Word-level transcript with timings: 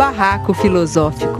Barraco 0.00 0.54
Filosófico. 0.54 1.38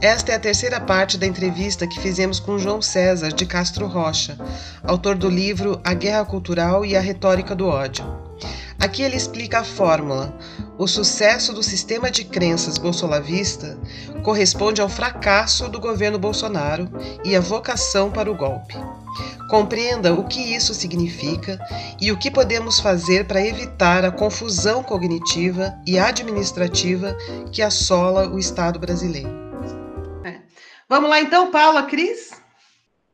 Esta 0.00 0.32
é 0.32 0.34
a 0.36 0.40
terceira 0.40 0.80
parte 0.80 1.18
da 1.18 1.26
entrevista 1.26 1.86
que 1.86 2.00
fizemos 2.00 2.40
com 2.40 2.58
João 2.58 2.80
César 2.80 3.28
de 3.28 3.44
Castro 3.44 3.86
Rocha, 3.86 4.38
autor 4.82 5.14
do 5.14 5.28
livro 5.28 5.78
A 5.84 5.92
Guerra 5.92 6.24
Cultural 6.24 6.86
e 6.86 6.96
a 6.96 7.00
Retórica 7.02 7.54
do 7.54 7.66
Ódio. 7.66 8.02
Aqui 8.80 9.02
ele 9.02 9.16
explica 9.16 9.58
a 9.58 9.64
fórmula. 9.64 10.34
O 10.78 10.86
sucesso 10.86 11.52
do 11.52 11.62
sistema 11.62 12.10
de 12.10 12.24
crenças 12.24 12.78
bolsolavista 12.78 13.76
corresponde 14.22 14.80
ao 14.80 14.88
fracasso 14.88 15.68
do 15.68 15.80
governo 15.80 16.18
Bolsonaro 16.18 16.88
e 17.24 17.34
à 17.34 17.40
vocação 17.40 18.12
para 18.12 18.30
o 18.30 18.36
golpe. 18.36 18.74
Compreenda 19.50 20.14
o 20.14 20.24
que 20.24 20.54
isso 20.54 20.72
significa 20.72 21.58
e 22.00 22.12
o 22.12 22.18
que 22.18 22.30
podemos 22.30 22.78
fazer 22.78 23.26
para 23.26 23.44
evitar 23.44 24.04
a 24.04 24.12
confusão 24.12 24.82
cognitiva 24.84 25.74
e 25.84 25.98
administrativa 25.98 27.16
que 27.50 27.60
assola 27.60 28.28
o 28.28 28.38
Estado 28.38 28.78
brasileiro. 28.78 29.48
Vamos 30.88 31.10
lá 31.10 31.20
então, 31.20 31.50
Paula, 31.50 31.82
Cris? 31.82 32.42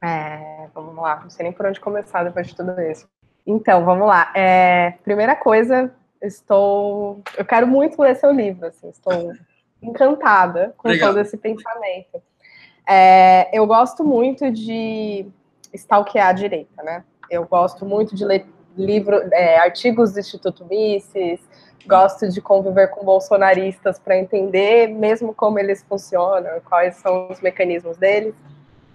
É, 0.01 0.69
vamos 0.73 0.95
lá, 0.95 1.19
não 1.21 1.31
sei 1.31 1.45
nem 1.45 1.53
por 1.53 1.67
onde 1.67 1.81
começar 1.81 2.23
depois 2.23 2.47
de 2.47 2.55
tudo 2.55 2.81
isso. 2.83 3.09
Então, 3.45 3.85
vamos 3.85 4.07
lá. 4.07 4.31
É, 4.33 4.93
primeira 5.03 5.35
coisa, 5.35 5.93
estou. 6.27 7.23
Eu 7.37 7.45
quero 7.45 7.67
muito 7.67 8.01
ler 8.01 8.17
seu 8.17 8.31
livro, 8.31 8.67
assim, 8.67 8.89
estou 8.89 9.33
encantada 9.83 10.75
com 10.77 10.89
Obrigado. 10.89 11.11
todo 11.11 11.21
esse 11.21 11.37
pensamento. 11.37 12.23
É, 12.87 13.57
eu 13.57 13.67
gosto 13.67 14.05
muito 14.05 14.51
de 14.51 15.27
stalkear 15.73 16.29
a 16.29 16.33
direita, 16.33 16.83
né? 16.83 17.05
Eu 17.31 17.47
gosto 17.47 17.85
muito 17.85 18.15
de 18.15 18.25
ler 18.25 18.47
livro, 18.77 19.17
é, 19.33 19.59
artigos 19.59 20.13
do 20.13 20.21
Instituto 20.21 20.65
Mises, 20.67 21.41
gosto 21.87 22.29
de 22.29 22.41
conviver 22.41 22.89
com 22.89 23.05
bolsonaristas 23.05 23.99
para 23.99 24.19
entender 24.19 24.89
mesmo 24.89 25.35
como 25.35 25.59
eles 25.59 25.83
funcionam, 25.83 26.61
quais 26.65 26.97
são 26.97 27.31
os 27.31 27.41
mecanismos 27.41 27.97
deles 27.97 28.35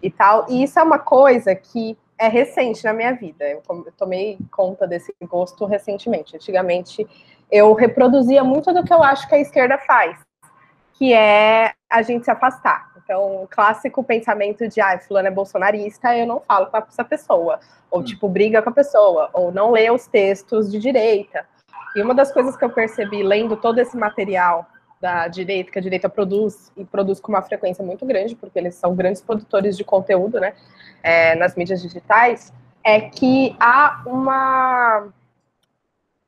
e 0.02 0.10
tal. 0.10 0.46
E 0.50 0.64
isso 0.64 0.80
é 0.80 0.84
uma 0.84 1.00
coisa 1.00 1.54
que 1.56 1.98
é 2.20 2.28
recente 2.28 2.84
na 2.84 2.94
minha 2.94 3.14
vida. 3.14 3.46
Eu, 3.46 3.62
tomei 3.98 4.38
conta 4.52 4.86
desse 4.86 5.14
gosto 5.24 5.66
recentemente. 5.66 6.36
Antigamente, 6.36 7.08
eu 7.52 7.74
reproduzia 7.74 8.44
muito 8.44 8.74
do 8.74 8.84
que 8.84 8.94
eu 8.94 9.02
acho 9.02 9.28
que 9.28 9.36
a 9.36 9.40
esquerda 9.40 9.78
faz, 9.78 10.20
que 10.94 11.14
é 11.14 11.74
a 11.90 12.02
gente 12.02 12.26
se 12.26 12.32
afastar. 12.32 12.92
Então, 13.04 13.44
o 13.44 13.48
clássico 13.48 14.04
pensamento 14.04 14.68
de, 14.68 14.80
ah, 14.80 15.00
fulano 15.00 15.30
é 15.30 15.32
bolsonarista, 15.32 16.16
eu 16.16 16.28
não 16.28 16.42
falo 16.42 16.68
com 16.68 16.78
essa 16.78 17.04
pessoa. 17.04 17.60
Ou, 17.90 18.02
hum. 18.02 18.04
tipo, 18.04 18.28
briga 18.28 18.62
com 18.62 18.70
a 18.70 18.74
pessoa. 18.74 19.30
Ou 19.34 19.52
não 19.52 19.72
lê 19.72 19.90
os 19.90 20.06
textos 20.06 20.70
de 20.72 20.78
direita 20.78 21.46
e 21.96 22.02
uma 22.02 22.14
das 22.14 22.32
coisas 22.32 22.56
que 22.56 22.64
eu 22.64 22.70
percebi 22.70 23.24
lendo 23.24 23.56
todo 23.56 23.80
esse 23.80 23.98
material 23.98 24.68
da 25.00 25.28
direita, 25.28 25.72
que 25.72 25.80
a 25.80 25.82
direita 25.82 26.10
produz, 26.10 26.72
e 26.76 26.84
produz 26.84 27.20
com 27.20 27.32
uma 27.32 27.42
frequência 27.42 27.84
muito 27.84 28.06
grande, 28.06 28.36
porque 28.36 28.60
eles 28.60 28.76
são 28.76 28.96
grandes 28.96 29.22
produtores 29.22 29.78
de 29.78 29.84
conteúdo, 29.84 30.40
né, 30.40 30.54
é, 31.02 31.36
nas 31.36 31.56
mídias 31.56 31.82
digitais, 31.82 32.54
é 32.84 33.02
que 33.02 33.56
há 33.60 34.04
uma. 34.06 35.08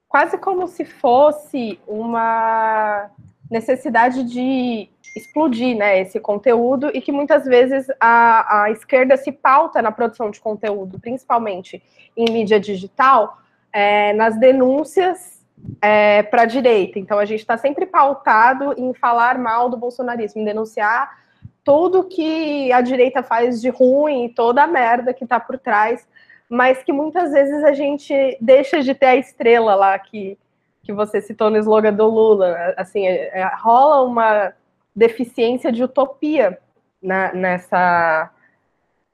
quase 0.08 0.38
como 0.38 0.68
se 0.68 0.86
fosse 0.86 1.80
uma 1.88 3.10
necessidade 3.50 4.24
de 4.24 4.90
explodir 5.16 5.76
né, 5.76 6.00
esse 6.00 6.20
conteúdo 6.20 6.90
e 6.94 7.02
que 7.02 7.12
muitas 7.12 7.44
vezes 7.44 7.88
a, 8.00 8.64
a 8.64 8.72
esquerda 8.72 9.18
se 9.18 9.32
pauta 9.32 9.82
na 9.82 9.92
produção 9.92 10.32
de 10.32 10.40
conteúdo, 10.40 11.00
principalmente 11.00 11.84
em 12.16 12.32
mídia 12.32 12.60
digital, 12.60 13.38
é, 13.74 14.14
nas 14.14 14.40
denúncias 14.40 15.41
é, 15.82 16.24
para 16.24 16.44
a 16.44 16.46
direita. 16.46 17.00
Então, 17.00 17.18
a 17.18 17.26
gente 17.26 17.40
está 17.40 17.58
sempre 17.58 17.86
pautado 17.86 18.74
em 18.78 18.94
falar 18.94 19.38
mal 19.38 19.70
do 19.70 19.78
bolsonarismo, 19.78 20.42
em 20.42 20.46
denunciar 20.46 21.22
tudo 21.64 22.04
que 22.04 22.72
a 22.72 22.82
direita 22.82 23.22
faz 23.22 23.62
de 23.62 23.70
ruim, 23.70 24.30
toda 24.30 24.64
a 24.64 24.68
merda 24.68 25.14
que 25.14 25.24
está 25.24 25.40
por 25.40 25.58
trás, 25.60 26.08
mas 26.50 26.84
que 26.84 26.92
muitas 26.92 27.32
vezes 27.32 27.64
a 27.64 27.72
gente 27.72 28.38
deixa 28.42 28.82
de 28.82 28.94
ter 28.94 29.06
a 29.06 29.16
estrela 29.16 29.76
lá 29.76 29.98
que, 29.98 30.38
que 30.84 30.92
você 30.92 31.22
citou 31.22 31.50
no 31.50 31.58
slogan 31.58 31.94
do 31.94 32.08
Lula. 32.08 32.74
Assim, 32.78 33.08
é, 33.08 33.40
é, 33.40 33.52
rola 33.56 34.02
uma 34.02 34.54
deficiência 34.96 35.72
de 35.72 35.84
utopia 35.84 36.60
na, 37.02 37.32
nessa, 37.34 38.30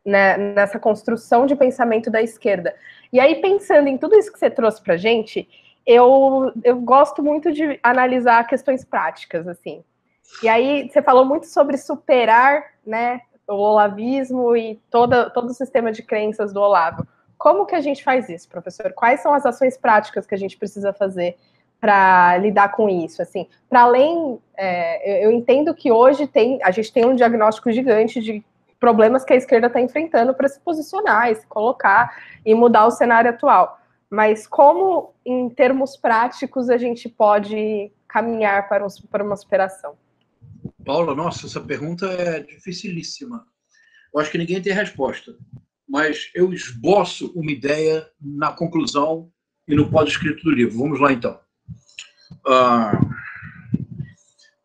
né, 0.03 0.37
nessa 0.37 0.79
construção 0.79 1.45
de 1.45 1.55
pensamento 1.55 2.09
da 2.09 2.21
esquerda. 2.21 2.75
E 3.11 3.19
aí, 3.19 3.35
pensando 3.35 3.87
em 3.87 3.97
tudo 3.97 4.15
isso 4.15 4.31
que 4.31 4.39
você 4.39 4.49
trouxe 4.49 4.81
para 4.81 4.97
gente, 4.97 5.47
eu, 5.87 6.51
eu 6.65 6.75
gosto 6.81 7.23
muito 7.23 7.53
de 7.53 7.79
analisar 7.81 8.45
questões 8.45 8.83
práticas, 8.83 9.47
assim. 9.47 9.81
E 10.43 10.49
aí, 10.49 10.89
você 10.89 11.01
falou 11.01 11.23
muito 11.23 11.47
sobre 11.47 11.77
superar, 11.77 12.65
né, 12.85 13.21
o 13.47 13.53
olavismo 13.53 14.57
e 14.57 14.75
toda, 14.91 15.29
todo 15.29 15.49
o 15.49 15.53
sistema 15.53 15.89
de 15.89 16.03
crenças 16.03 16.51
do 16.51 16.59
Olavo. 16.59 17.07
Como 17.37 17.65
que 17.65 17.75
a 17.75 17.79
gente 17.79 18.03
faz 18.03 18.27
isso, 18.27 18.49
professor? 18.49 18.91
Quais 18.91 19.21
são 19.21 19.33
as 19.33 19.45
ações 19.45 19.77
práticas 19.77 20.27
que 20.27 20.35
a 20.35 20.37
gente 20.37 20.57
precisa 20.57 20.91
fazer 20.91 21.37
para 21.79 22.37
lidar 22.39 22.73
com 22.73 22.89
isso? 22.89 23.21
Assim, 23.21 23.47
para 23.69 23.83
além, 23.83 24.37
é, 24.57 25.25
eu 25.25 25.31
entendo 25.31 25.73
que 25.73 25.89
hoje 25.89 26.27
tem, 26.27 26.59
a 26.61 26.71
gente 26.71 26.91
tem 26.91 27.05
um 27.05 27.15
diagnóstico 27.15 27.71
gigante 27.71 28.19
de 28.19 28.43
problemas 28.79 29.23
que 29.23 29.31
a 29.31 29.37
esquerda 29.37 29.67
está 29.67 29.79
enfrentando 29.79 30.33
para 30.33 30.49
se 30.49 30.59
posicionar 30.59 31.31
e 31.31 31.35
se 31.35 31.47
colocar 31.47 32.13
e 32.45 32.53
mudar 32.53 32.85
o 32.85 32.91
cenário 32.91 33.29
atual. 33.29 33.79
Mas 34.09 34.47
como, 34.47 35.13
em 35.25 35.49
termos 35.49 35.97
práticos, 35.97 36.69
a 36.69 36.77
gente 36.77 37.09
pode 37.09 37.91
caminhar 38.07 38.69
para, 38.69 38.85
um, 38.85 38.89
para 39.09 39.23
uma 39.23 39.35
superação? 39.35 39.97
Paula, 40.85 41.13
nossa, 41.13 41.45
essa 41.45 41.59
pergunta 41.59 42.05
é 42.05 42.39
dificilíssima. 42.39 43.45
Eu 44.13 44.21
acho 44.21 44.31
que 44.31 44.37
ninguém 44.37 44.61
tem 44.61 44.73
resposta. 44.73 45.35
Mas 45.87 46.29
eu 46.33 46.53
esboço 46.53 47.31
uma 47.35 47.51
ideia 47.51 48.09
na 48.19 48.51
conclusão 48.51 49.31
e 49.67 49.75
no 49.75 49.89
pós-escrito 49.89 50.43
do 50.43 50.51
livro. 50.51 50.77
Vamos 50.77 50.99
lá, 50.99 51.11
então. 51.11 51.39
Uh, 52.45 53.17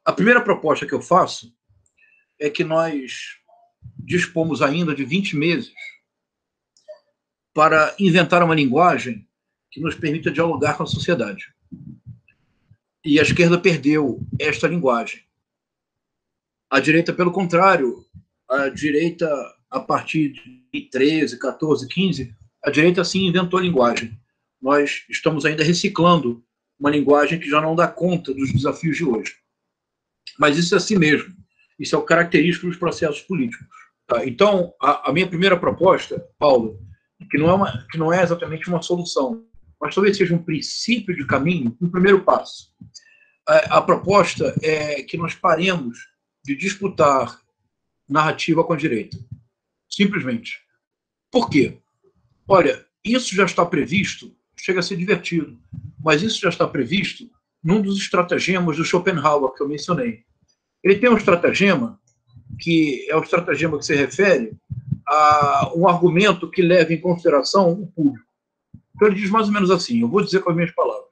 a 0.04 0.12
primeira 0.12 0.40
proposta 0.40 0.86
que 0.86 0.92
eu 0.92 1.02
faço 1.02 1.52
é 2.38 2.48
que 2.48 2.64
nós 2.64 3.36
dispomos 3.98 4.62
ainda 4.62 4.94
de 4.94 5.04
20 5.04 5.36
meses 5.36 5.72
para 7.54 7.94
inventar 7.98 8.42
uma 8.42 8.54
linguagem 8.54 9.28
que 9.72 9.80
nos 9.80 9.94
permita 9.94 10.30
dialogar 10.30 10.76
com 10.76 10.82
a 10.82 10.86
sociedade. 10.86 11.52
E 13.04 13.18
a 13.18 13.22
esquerda 13.22 13.58
perdeu 13.58 14.20
esta 14.38 14.68
linguagem. 14.68 15.22
A 16.70 16.78
direita, 16.78 17.12
pelo 17.12 17.32
contrário, 17.32 18.04
a 18.48 18.68
direita, 18.68 19.26
a 19.70 19.80
partir 19.80 20.34
de 20.72 20.82
13, 20.90 21.38
14, 21.38 21.88
15, 21.88 22.36
a 22.62 22.70
direita 22.70 23.02
sim 23.02 23.26
inventou 23.26 23.58
a 23.58 23.62
linguagem. 23.62 24.16
Nós 24.60 25.04
estamos 25.08 25.44
ainda 25.44 25.64
reciclando 25.64 26.44
uma 26.78 26.90
linguagem 26.90 27.40
que 27.40 27.48
já 27.48 27.60
não 27.60 27.74
dá 27.74 27.88
conta 27.88 28.32
dos 28.34 28.52
desafios 28.52 28.96
de 28.98 29.04
hoje. 29.04 29.34
Mas 30.38 30.58
isso 30.58 30.74
é 30.74 30.78
assim 30.78 30.96
mesmo. 30.96 31.34
Isso 31.78 31.96
é 31.96 31.98
o 31.98 32.04
característico 32.04 32.66
dos 32.66 32.76
processos 32.76 33.22
políticos. 33.22 33.66
Tá? 34.06 34.24
Então, 34.26 34.74
a, 34.80 35.10
a 35.10 35.12
minha 35.12 35.26
primeira 35.26 35.58
proposta, 35.58 36.24
Paulo, 36.38 36.78
que 37.30 37.38
não, 37.38 37.48
é 37.48 37.54
uma, 37.54 37.86
que 37.90 37.98
não 37.98 38.12
é 38.12 38.22
exatamente 38.22 38.68
uma 38.68 38.82
solução, 38.82 39.44
mas 39.82 39.96
talvez 39.96 40.16
seja 40.16 40.32
um 40.32 40.42
princípio 40.42 41.14
de 41.16 41.26
caminho, 41.26 41.76
um 41.80 41.90
primeiro 41.90 42.22
passo. 42.22 42.72
A, 43.48 43.78
a 43.78 43.82
proposta 43.82 44.54
é 44.62 45.02
que 45.02 45.16
nós 45.16 45.34
paremos 45.34 45.98
de 46.44 46.54
disputar 46.54 47.36
narrativa 48.08 48.62
com 48.62 48.74
a 48.74 48.76
direita. 48.76 49.18
Simplesmente. 49.90 50.60
Por 51.32 51.50
quê? 51.50 51.78
Olha, 52.46 52.86
isso 53.04 53.34
já 53.34 53.44
está 53.44 53.66
previsto, 53.66 54.32
chega 54.56 54.78
a 54.78 54.82
ser 54.84 54.96
divertido, 54.96 55.58
mas 55.98 56.22
isso 56.22 56.40
já 56.40 56.48
está 56.48 56.66
previsto 56.68 57.28
num 57.62 57.82
dos 57.82 57.98
estratagemas 57.98 58.76
do 58.76 58.84
Schopenhauer 58.84 59.52
que 59.52 59.64
eu 59.64 59.68
mencionei. 59.68 60.24
Ele 60.84 61.00
tem 61.00 61.10
um 61.10 61.16
estratagema 61.16 62.00
que 62.60 63.04
é 63.10 63.16
o 63.16 63.22
estratagema 63.22 63.78
que 63.78 63.84
se 63.84 63.96
refere 63.96 64.56
a 65.08 65.72
um 65.74 65.88
argumento 65.88 66.48
que 66.48 66.62
leva 66.62 66.92
em 66.92 67.00
consideração 67.00 67.72
o 67.72 67.86
público. 67.88 68.31
Então 69.02 69.10
ele 69.10 69.20
diz 69.20 69.30
mais 69.30 69.48
ou 69.48 69.52
menos 69.52 69.68
assim, 69.68 70.00
eu 70.00 70.08
vou 70.08 70.22
dizer 70.22 70.44
com 70.44 70.50
as 70.50 70.54
minhas 70.54 70.70
palavras, 70.70 71.10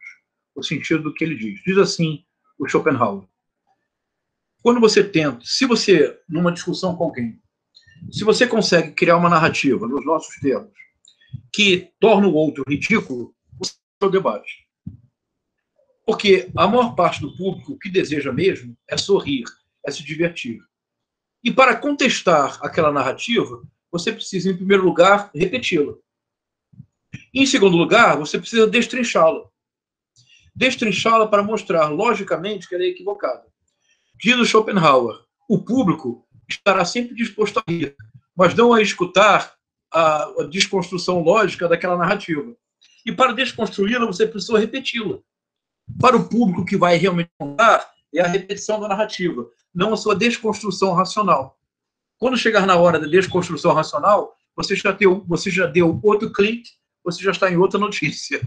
o 0.54 0.62
sentido 0.62 1.02
do 1.02 1.12
que 1.12 1.24
ele 1.24 1.34
diz. 1.34 1.60
Diz 1.64 1.76
assim 1.76 2.24
o 2.56 2.68
Schopenhauer. 2.68 3.26
Quando 4.62 4.78
você 4.78 5.02
tenta, 5.02 5.40
se 5.42 5.66
você, 5.66 6.16
numa 6.28 6.52
discussão 6.52 6.94
com 6.94 7.02
alguém, 7.02 7.42
se 8.12 8.22
você 8.22 8.46
consegue 8.46 8.92
criar 8.92 9.16
uma 9.16 9.28
narrativa, 9.28 9.88
nos 9.88 10.06
nossos 10.06 10.36
termos, 10.36 10.70
que 11.52 11.90
torna 11.98 12.28
o 12.28 12.34
outro 12.34 12.62
ridículo, 12.68 13.34
você 13.58 13.72
é 14.00 14.06
o 14.06 14.08
debate. 14.08 14.68
Porque 16.06 16.48
a 16.56 16.68
maior 16.68 16.94
parte 16.94 17.20
do 17.20 17.36
público 17.36 17.76
que 17.76 17.90
deseja 17.90 18.32
mesmo 18.32 18.76
é 18.88 18.96
sorrir, 18.96 19.42
é 19.84 19.90
se 19.90 20.04
divertir. 20.04 20.60
E 21.42 21.50
para 21.50 21.74
contestar 21.74 22.56
aquela 22.62 22.92
narrativa, 22.92 23.60
você 23.90 24.12
precisa, 24.12 24.48
em 24.48 24.56
primeiro 24.56 24.84
lugar, 24.84 25.28
repeti-la. 25.34 25.94
Em 27.34 27.46
segundo 27.46 27.76
lugar, 27.76 28.16
você 28.16 28.38
precisa 28.38 28.66
destrinchá-la. 28.66 29.44
Destrinchá-la 30.54 31.26
para 31.26 31.42
mostrar, 31.42 31.88
logicamente, 31.88 32.68
que 32.68 32.74
ela 32.74 32.84
é 32.84 32.88
equivocada. 32.88 33.44
Diz 34.18 34.36
o 34.36 34.44
Schopenhauer, 34.44 35.18
o 35.48 35.58
público 35.62 36.26
estará 36.48 36.84
sempre 36.84 37.14
disposto 37.14 37.58
a 37.58 37.70
rir, 37.70 37.96
mas 38.36 38.54
não 38.54 38.72
a 38.72 38.82
escutar 38.82 39.54
a, 39.92 40.46
desconstrução 40.50 41.22
lógica 41.22 41.68
daquela 41.68 41.96
narrativa. 41.96 42.54
E 43.04 43.12
para 43.12 43.32
desconstruí-la, 43.32 44.06
você 44.06 44.26
precisa 44.26 44.58
repeti-la. 44.58 45.18
Para 46.00 46.16
o 46.16 46.28
público 46.28 46.64
que 46.64 46.76
vai 46.76 46.96
realmente 46.96 47.30
contar, 47.38 47.90
é 48.14 48.20
a 48.20 48.26
repetição 48.26 48.80
da 48.80 48.88
narrativa, 48.88 49.48
não 49.74 49.92
a 49.92 49.96
sua 49.96 50.14
desconstrução 50.14 50.92
racional. 50.92 51.58
Quando 52.18 52.36
chegar 52.36 52.66
na 52.66 52.76
hora 52.76 52.98
da 52.98 53.06
desconstrução 53.06 53.72
racional, 53.72 54.36
você 54.54 54.76
já 54.76 54.92
deu, 54.92 55.24
você 55.26 55.50
já 55.50 55.66
deu 55.66 55.98
outro 56.02 56.32
clique, 56.32 56.70
você 57.04 57.22
já 57.22 57.30
está 57.30 57.50
em 57.50 57.56
outra 57.56 57.78
notícia. 57.78 58.40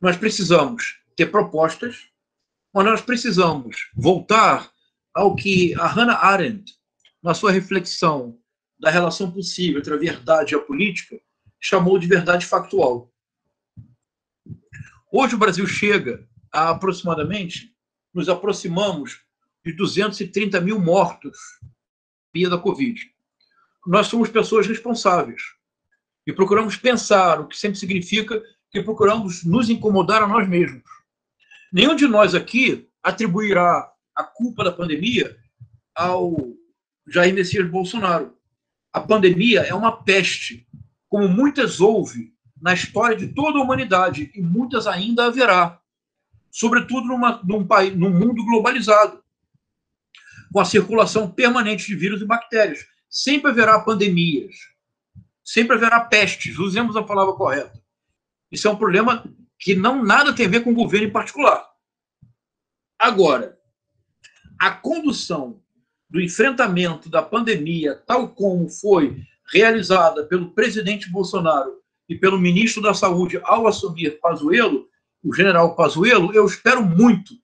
nós 0.00 0.16
precisamos 0.16 1.00
ter 1.16 1.26
propostas, 1.26 2.08
mas 2.72 2.84
nós 2.84 3.00
precisamos 3.00 3.90
voltar 3.94 4.70
ao 5.12 5.34
que 5.36 5.74
a 5.74 5.86
Hannah 5.86 6.18
Arendt, 6.24 6.74
na 7.22 7.34
sua 7.34 7.52
reflexão 7.52 8.38
da 8.78 8.90
relação 8.90 9.30
possível 9.30 9.78
entre 9.78 9.94
a 9.94 9.98
verdade 9.98 10.54
e 10.54 10.56
a 10.56 10.60
política, 10.60 11.18
chamou 11.60 11.98
de 11.98 12.06
verdade 12.06 12.44
factual. 12.44 13.10
Hoje 15.10 15.34
o 15.34 15.38
Brasil 15.38 15.66
chega 15.66 16.28
a 16.52 16.70
aproximadamente, 16.70 17.74
nos 18.12 18.28
aproximamos 18.28 19.22
de 19.64 19.72
230 19.72 20.60
mil 20.60 20.78
mortos 20.78 21.38
via 22.32 22.50
da 22.50 22.58
Covid. 22.58 23.10
Nós 23.86 24.08
somos 24.08 24.28
pessoas 24.28 24.66
responsáveis 24.66 25.42
e 26.26 26.32
procuramos 26.32 26.76
pensar, 26.76 27.40
o 27.40 27.46
que 27.46 27.56
sempre 27.56 27.78
significa 27.78 28.42
que 28.70 28.82
procuramos 28.82 29.44
nos 29.44 29.68
incomodar 29.70 30.22
a 30.22 30.26
nós 30.26 30.48
mesmos. 30.48 30.82
Nenhum 31.72 31.94
de 31.94 32.06
nós 32.06 32.34
aqui 32.34 32.88
atribuirá 33.02 33.90
a 34.14 34.24
culpa 34.24 34.64
da 34.64 34.72
pandemia 34.72 35.36
ao 35.94 36.36
Jair 37.06 37.34
Messias 37.34 37.68
Bolsonaro. 37.68 38.36
A 38.92 39.00
pandemia 39.00 39.60
é 39.60 39.74
uma 39.74 39.92
peste, 39.92 40.66
como 41.08 41.28
muitas 41.28 41.80
houve 41.80 42.32
na 42.60 42.72
história 42.72 43.16
de 43.16 43.28
toda 43.28 43.58
a 43.58 43.62
humanidade 43.62 44.30
e 44.34 44.40
muitas 44.40 44.86
ainda 44.86 45.26
haverá, 45.26 45.78
sobretudo 46.50 47.06
numa, 47.06 47.42
num, 47.44 47.66
país, 47.66 47.94
num 47.94 48.10
mundo 48.10 48.44
globalizado, 48.44 49.22
com 50.52 50.60
a 50.60 50.64
circulação 50.64 51.30
permanente 51.30 51.86
de 51.86 51.94
vírus 51.94 52.22
e 52.22 52.24
bactérias. 52.24 52.86
Sempre 53.10 53.50
haverá 53.50 53.78
pandemias, 53.80 54.54
sempre 55.44 55.76
haverá 55.76 56.00
pestes, 56.00 56.58
usemos 56.58 56.96
a 56.96 57.02
palavra 57.02 57.34
correta. 57.34 57.82
Isso 58.50 58.66
é 58.66 58.70
um 58.70 58.76
problema 58.76 59.24
que 59.58 59.74
não 59.74 60.02
nada 60.02 60.32
tem 60.32 60.46
a 60.46 60.48
ver 60.48 60.64
com 60.64 60.70
o 60.70 60.74
governo 60.74 61.08
em 61.08 61.12
particular. 61.12 61.64
Agora, 62.98 63.58
a 64.58 64.70
condução 64.70 65.60
do 66.08 66.20
enfrentamento 66.20 67.08
da 67.10 67.22
pandemia, 67.22 68.02
tal 68.06 68.28
como 68.28 68.68
foi 68.68 69.22
realizada 69.52 70.24
pelo 70.24 70.52
presidente 70.52 71.10
Bolsonaro 71.10 71.82
e 72.08 72.14
pelo 72.14 72.38
ministro 72.38 72.82
da 72.82 72.94
Saúde 72.94 73.40
ao 73.44 73.66
assumir 73.66 74.20
Pazuello, 74.20 74.88
o 75.22 75.34
general 75.34 75.74
Pazuello, 75.74 76.32
eu 76.32 76.46
espero 76.46 76.84
muito 76.84 77.34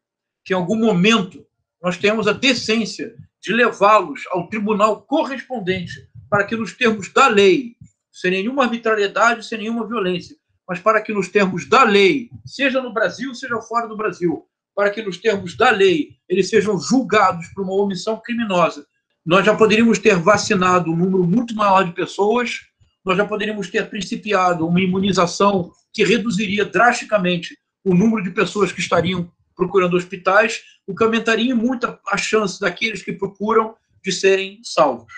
que 0.45 0.53
em 0.53 0.57
algum 0.57 0.77
momento 0.77 1.45
nós 1.83 1.97
tenhamos 1.97 2.29
a 2.29 2.33
decência 2.33 3.15
de 3.41 3.53
levá-los 3.53 4.25
ao 4.31 4.49
tribunal 4.49 5.03
correspondente 5.03 6.09
para 6.29 6.45
que 6.45 6.57
nos 6.57 6.75
termos 6.75 7.13
da 7.13 7.29
lei, 7.29 7.75
sem 8.13 8.31
nenhuma 8.31 8.65
arbitrariedade, 8.65 9.47
sem 9.47 9.59
nenhuma 9.59 9.87
violência, 9.87 10.37
mas 10.69 10.79
para 10.81 11.01
que 11.01 11.13
nos 11.13 11.29
termos 11.29 11.69
da 11.69 11.85
lei, 11.85 12.31
seja 12.45 12.81
no 12.81 12.93
Brasil, 12.93 13.35
seja 13.35 13.61
fora 13.61 13.87
do 13.87 13.97
Brasil, 13.97 14.47
para 14.75 14.91
que 14.91 15.03
nos 15.03 15.19
termos 15.19 15.57
da 15.57 15.71
lei 15.71 16.11
eles 16.29 16.49
sejam 16.49 16.79
julgados 16.79 17.49
por 17.49 17.65
uma 17.65 17.75
omissão 17.75 18.21
criminosa. 18.25 18.87
Nós 19.25 19.45
já 19.45 19.55
poderíamos 19.55 19.99
ter 19.99 20.17
vacinado 20.17 20.91
um 20.91 20.97
número 20.97 21.25
muito 21.25 21.55
maior 21.55 21.85
de 21.85 21.93
pessoas, 21.93 22.61
nós 23.05 23.17
já 23.17 23.25
poderíamos 23.25 23.69
ter 23.69 23.89
principiado 23.89 24.67
uma 24.67 24.81
imunização 24.81 25.73
que 25.93 26.05
reduziria 26.05 26.65
drasticamente 26.65 27.59
o 27.85 27.95
número 27.95 28.23
de 28.23 28.31
pessoas 28.31 28.73
que 28.73 28.81
estariam 28.81 29.31
procurando 29.57 29.97
hospitais, 29.97 30.63
o 30.87 30.95
que 30.95 31.05
aumentaria 31.05 31.55
muito 31.55 31.87
a 32.07 32.17
chance 32.17 32.61
daqueles 32.61 33.03
que 33.03 33.13
procuram 33.13 33.75
de 34.03 34.13
serem 34.13 34.61
salvos. 34.63 35.13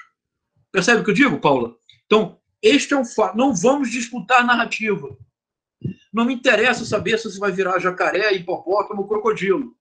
Percebe 0.73 1.00
o 1.00 1.05
que 1.05 1.11
eu 1.11 1.15
digo, 1.15 1.39
Paula? 1.39 1.75
Então, 2.06 2.39
este 2.62 2.94
é 2.94 2.97
um 2.97 3.05
fato. 3.05 3.37
Não 3.37 3.55
vamos 3.55 3.91
disputar 3.91 4.47
narrativa. 4.47 5.17
Não 6.12 6.25
me 6.25 6.35
interessa 6.35 6.85
saber 6.85 7.19
se 7.19 7.31
você 7.31 7.38
vai 7.38 7.50
virar 7.50 7.79
jacaré, 7.79 8.32
hipopótamo 8.35 9.09
crocodilo. 9.09 9.75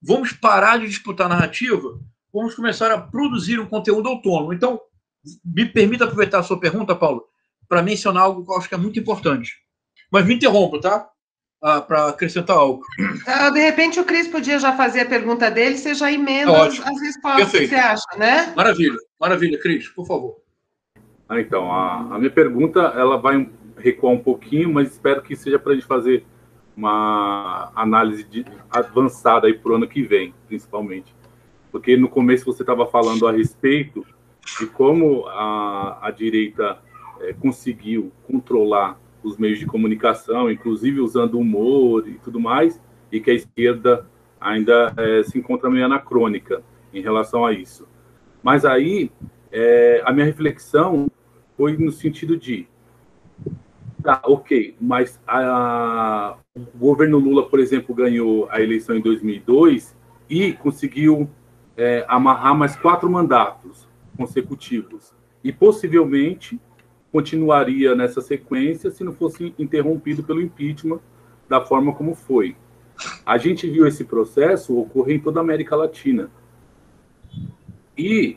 Vamos 0.00 0.32
parar 0.32 0.78
de 0.78 0.86
disputar 0.86 1.28
narrativa, 1.28 1.98
vamos 2.32 2.54
começar 2.54 2.92
a 2.92 3.00
produzir 3.00 3.58
um 3.58 3.66
conteúdo 3.66 4.08
autônomo. 4.08 4.52
Então, 4.52 4.78
me 5.42 5.64
permita 5.64 6.04
aproveitar 6.04 6.40
a 6.40 6.42
sua 6.42 6.60
pergunta, 6.60 6.94
Paulo, 6.94 7.24
para 7.66 7.82
mencionar 7.82 8.24
algo 8.24 8.44
que 8.44 8.52
eu 8.52 8.56
acho 8.56 8.68
que 8.68 8.74
é 8.74 8.78
muito 8.78 9.00
importante. 9.00 9.54
Mas 10.12 10.26
me 10.26 10.34
interrompa, 10.34 10.80
tá? 10.80 11.08
Ah, 11.62 11.80
para 11.80 12.08
acrescentar 12.08 12.58
algo. 12.58 12.84
Ah, 13.26 13.48
de 13.48 13.58
repente 13.58 13.98
o 13.98 14.04
Cris 14.04 14.28
podia 14.28 14.58
já 14.58 14.76
fazer 14.76 15.00
a 15.00 15.06
pergunta 15.06 15.50
dele, 15.50 15.78
você 15.78 15.94
já 15.94 16.12
emenda 16.12 16.52
é 16.52 16.60
as, 16.60 16.78
as 16.78 17.00
respostas 17.00 17.50
Perfeito. 17.50 17.70
que 17.70 17.74
você 17.74 17.76
acha, 17.76 18.18
né? 18.18 18.52
Maravilha, 18.54 18.98
maravilha, 19.18 19.58
Cris, 19.58 19.88
por 19.88 20.06
favor. 20.06 20.43
Ah, 21.28 21.40
então, 21.40 21.72
a, 21.72 22.14
a 22.14 22.18
minha 22.18 22.30
pergunta 22.30 22.80
ela 22.80 23.16
vai 23.16 23.48
recuar 23.76 24.12
um 24.12 24.18
pouquinho, 24.18 24.72
mas 24.72 24.92
espero 24.92 25.22
que 25.22 25.34
seja 25.34 25.58
para 25.58 25.72
a 25.72 25.74
gente 25.74 25.86
fazer 25.86 26.24
uma 26.76 27.70
análise 27.74 28.24
de, 28.24 28.44
avançada 28.70 29.46
aí 29.46 29.54
para 29.54 29.72
o 29.72 29.74
ano 29.76 29.86
que 29.86 30.02
vem, 30.02 30.34
principalmente. 30.46 31.14
Porque 31.70 31.96
no 31.96 32.08
começo 32.08 32.44
você 32.44 32.62
estava 32.62 32.86
falando 32.86 33.26
a 33.26 33.32
respeito 33.32 34.04
de 34.58 34.66
como 34.66 35.26
a, 35.26 35.98
a 36.06 36.10
direita 36.10 36.78
é, 37.20 37.32
conseguiu 37.32 38.12
controlar 38.26 38.98
os 39.22 39.38
meios 39.38 39.58
de 39.58 39.66
comunicação, 39.66 40.50
inclusive 40.50 41.00
usando 41.00 41.38
humor 41.38 42.06
e 42.06 42.14
tudo 42.18 42.38
mais, 42.38 42.80
e 43.10 43.20
que 43.20 43.30
a 43.30 43.34
esquerda 43.34 44.06
ainda 44.40 44.92
é, 44.96 45.22
se 45.22 45.38
encontra 45.38 45.70
meio 45.70 45.86
anacrônica 45.86 46.62
em 46.92 47.00
relação 47.00 47.44
a 47.46 47.52
isso. 47.52 47.88
Mas 48.42 48.64
aí, 48.64 49.10
é, 49.50 50.02
a 50.04 50.12
minha 50.12 50.26
reflexão 50.26 51.10
foi 51.56 51.76
no 51.76 51.92
sentido 51.92 52.36
de 52.36 52.68
Tá, 54.04 54.20
ok, 54.24 54.76
mas 54.78 55.18
a, 55.26 56.36
o 56.54 56.78
governo 56.78 57.18
Lula, 57.18 57.48
por 57.48 57.58
exemplo, 57.58 57.94
ganhou 57.94 58.46
a 58.50 58.60
eleição 58.60 58.94
em 58.94 59.00
2002 59.00 59.96
e 60.28 60.52
conseguiu 60.52 61.26
é, 61.74 62.04
amarrar 62.06 62.54
mais 62.54 62.76
quatro 62.76 63.08
mandatos 63.10 63.88
consecutivos. 64.14 65.14
E 65.42 65.50
possivelmente 65.50 66.60
continuaria 67.10 67.94
nessa 67.94 68.20
sequência 68.20 68.90
se 68.90 69.02
não 69.02 69.14
fosse 69.14 69.54
interrompido 69.58 70.22
pelo 70.22 70.42
impeachment 70.42 71.00
da 71.48 71.62
forma 71.62 71.94
como 71.94 72.14
foi. 72.14 72.54
A 73.24 73.38
gente 73.38 73.66
viu 73.70 73.86
esse 73.86 74.04
processo 74.04 74.78
ocorrer 74.78 75.16
em 75.16 75.20
toda 75.20 75.40
a 75.40 75.42
América 75.42 75.74
Latina. 75.74 76.28
E, 77.96 78.36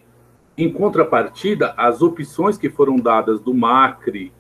em 0.58 0.72
contrapartida, 0.72 1.74
as 1.78 2.02
opções 2.02 2.58
que 2.58 2.70
foram 2.70 2.96
dadas 2.96 3.40
do 3.40 3.54
Macri 3.54 4.34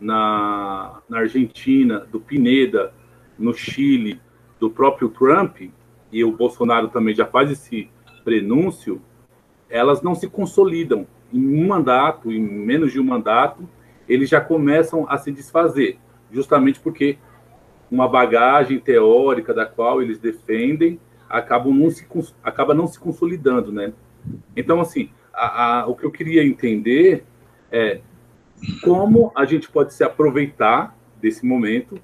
na, 0.00 1.00
na 1.08 1.18
Argentina, 1.18 2.06
do 2.12 2.20
Pineda, 2.20 2.94
no 3.36 3.52
Chile, 3.52 4.20
do 4.60 4.70
próprio 4.70 5.08
Trump, 5.08 5.62
e 6.12 6.24
o 6.24 6.30
Bolsonaro 6.30 6.88
também 6.88 7.12
já 7.12 7.26
faz 7.26 7.50
esse 7.50 7.90
prenúncio, 8.22 9.02
elas 9.68 10.00
não 10.00 10.14
se 10.14 10.28
consolidam. 10.28 11.08
Em 11.32 11.44
um 11.44 11.66
mandato, 11.66 12.30
em 12.30 12.40
menos 12.40 12.92
de 12.92 13.00
um 13.00 13.04
mandato, 13.04 13.68
eles 14.08 14.30
já 14.30 14.40
começam 14.40 15.04
a 15.08 15.18
se 15.18 15.32
desfazer, 15.32 15.98
justamente 16.30 16.78
porque 16.78 17.18
uma 17.90 18.08
bagagem 18.08 18.78
teórica 18.78 19.52
da 19.52 19.66
qual 19.66 20.00
eles 20.00 20.18
defendem 20.20 21.00
acaba 21.28 21.68
não 21.68 21.90
se, 21.90 22.06
acaba 22.44 22.74
não 22.74 22.86
se 22.86 23.00
consolidando, 23.00 23.72
né? 23.72 23.92
Então, 24.56 24.80
assim, 24.80 25.10
a, 25.34 25.80
a, 25.80 25.86
o 25.86 25.94
que 25.94 26.04
eu 26.04 26.10
queria 26.10 26.44
entender 26.44 27.24
é 27.70 28.00
como 28.82 29.32
a 29.34 29.44
gente 29.44 29.68
pode 29.68 29.92
se 29.92 30.04
aproveitar 30.04 30.96
desse 31.20 31.44
momento, 31.44 31.98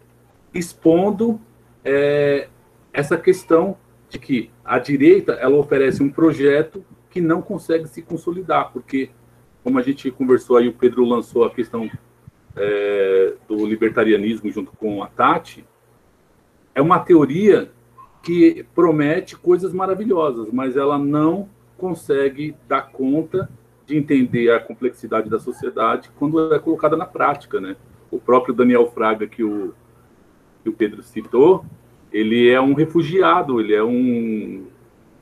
expondo 0.53 1.41
é, 1.85 2.49
essa 2.93 3.17
questão 3.17 3.77
de 4.09 4.19
que 4.19 4.51
a 4.65 4.79
direita 4.79 5.33
ela 5.33 5.57
oferece 5.57 6.03
um 6.03 6.11
projeto 6.11 6.85
que 7.09 7.21
não 7.21 7.41
consegue 7.41 7.89
se 7.89 8.03
consolidar, 8.03 8.73
porque, 8.73 9.11
como 9.63 9.79
a 9.79 9.83
gente 9.83 10.11
conversou 10.11 10.57
aí, 10.57 10.69
o 10.69 10.73
Pedro 10.73 11.05
lançou 11.05 11.45
a 11.45 11.51
questão 11.51 11.91
é, 12.57 13.35
do 13.49 13.67
libertarianismo 13.67 14.51
junto 14.51 14.73
com 14.73 15.03
a 15.03 15.07
Tati, 15.07 15.65
é 16.75 16.83
uma 16.83 16.99
teoria 16.99 17.71
que 18.23 18.65
promete 18.75 19.37
coisas 19.37 19.73
maravilhosas, 19.73 20.49
mas 20.53 20.77
ela 20.77 20.99
não 20.99 21.49
consegue 21.81 22.55
dar 22.69 22.83
conta 22.93 23.51
de 23.87 23.97
entender 23.97 24.51
a 24.51 24.61
complexidade 24.61 25.31
da 25.31 25.39
sociedade 25.39 26.11
quando 26.19 26.55
é 26.55 26.59
colocada 26.59 26.95
na 26.97 27.07
prática, 27.07 27.59
né? 27.59 27.75
o 28.11 28.19
próprio 28.19 28.55
Daniel 28.55 28.91
Fraga, 28.91 29.27
que 29.27 29.43
o, 29.43 29.73
que 30.63 30.69
o 30.69 30.73
Pedro 30.73 31.03
citou, 31.03 31.65
ele 32.13 32.51
é 32.51 32.61
um 32.61 32.75
refugiado, 32.75 33.61
ele 33.61 33.75
é 33.75 33.83
um, 33.83 34.67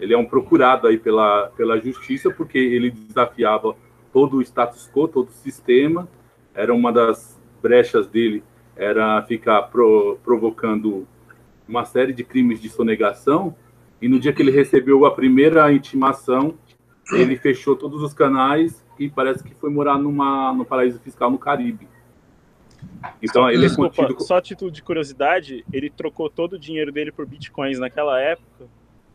ele 0.00 0.14
é 0.14 0.18
um 0.18 0.24
procurado 0.24 0.86
aí 0.86 0.98
pela, 0.98 1.48
pela 1.56 1.78
justiça, 1.78 2.30
porque 2.30 2.58
ele 2.58 2.90
desafiava 2.90 3.76
todo 4.12 4.38
o 4.38 4.42
status 4.42 4.90
quo, 4.90 5.06
todo 5.06 5.28
o 5.28 5.32
sistema, 5.32 6.08
era 6.54 6.74
uma 6.74 6.90
das 6.90 7.38
brechas 7.62 8.08
dele, 8.08 8.42
era 8.74 9.22
ficar 9.22 9.62
pro, 9.62 10.18
provocando 10.24 11.06
uma 11.68 11.84
série 11.84 12.12
de 12.12 12.24
crimes 12.24 12.60
de 12.60 12.70
sonegação, 12.70 13.54
e 14.00 14.08
no 14.08 14.18
dia 14.18 14.32
que 14.32 14.42
ele 14.42 14.50
recebeu 14.50 15.04
a 15.04 15.10
primeira 15.10 15.72
intimação, 15.72 16.54
ele 17.12 17.36
fechou 17.36 17.74
todos 17.74 18.02
os 18.02 18.12
canais 18.12 18.84
e 18.98 19.08
parece 19.08 19.42
que 19.42 19.54
foi 19.54 19.70
morar 19.70 19.98
numa, 19.98 20.52
no 20.52 20.64
paraíso 20.64 21.00
fiscal 21.00 21.30
no 21.30 21.38
Caribe. 21.38 21.88
Então 23.22 23.48
ele 23.48 23.64
é 23.64 23.68
Desculpa, 23.68 24.02
é 24.02 24.06
contido... 24.06 24.22
Só 24.24 24.36
a 24.36 24.42
título 24.42 24.70
de 24.70 24.82
curiosidade, 24.82 25.64
ele 25.72 25.90
trocou 25.90 26.28
todo 26.30 26.54
o 26.54 26.58
dinheiro 26.58 26.92
dele 26.92 27.10
por 27.10 27.26
bitcoins 27.26 27.78
naquela 27.78 28.20
época, 28.20 28.66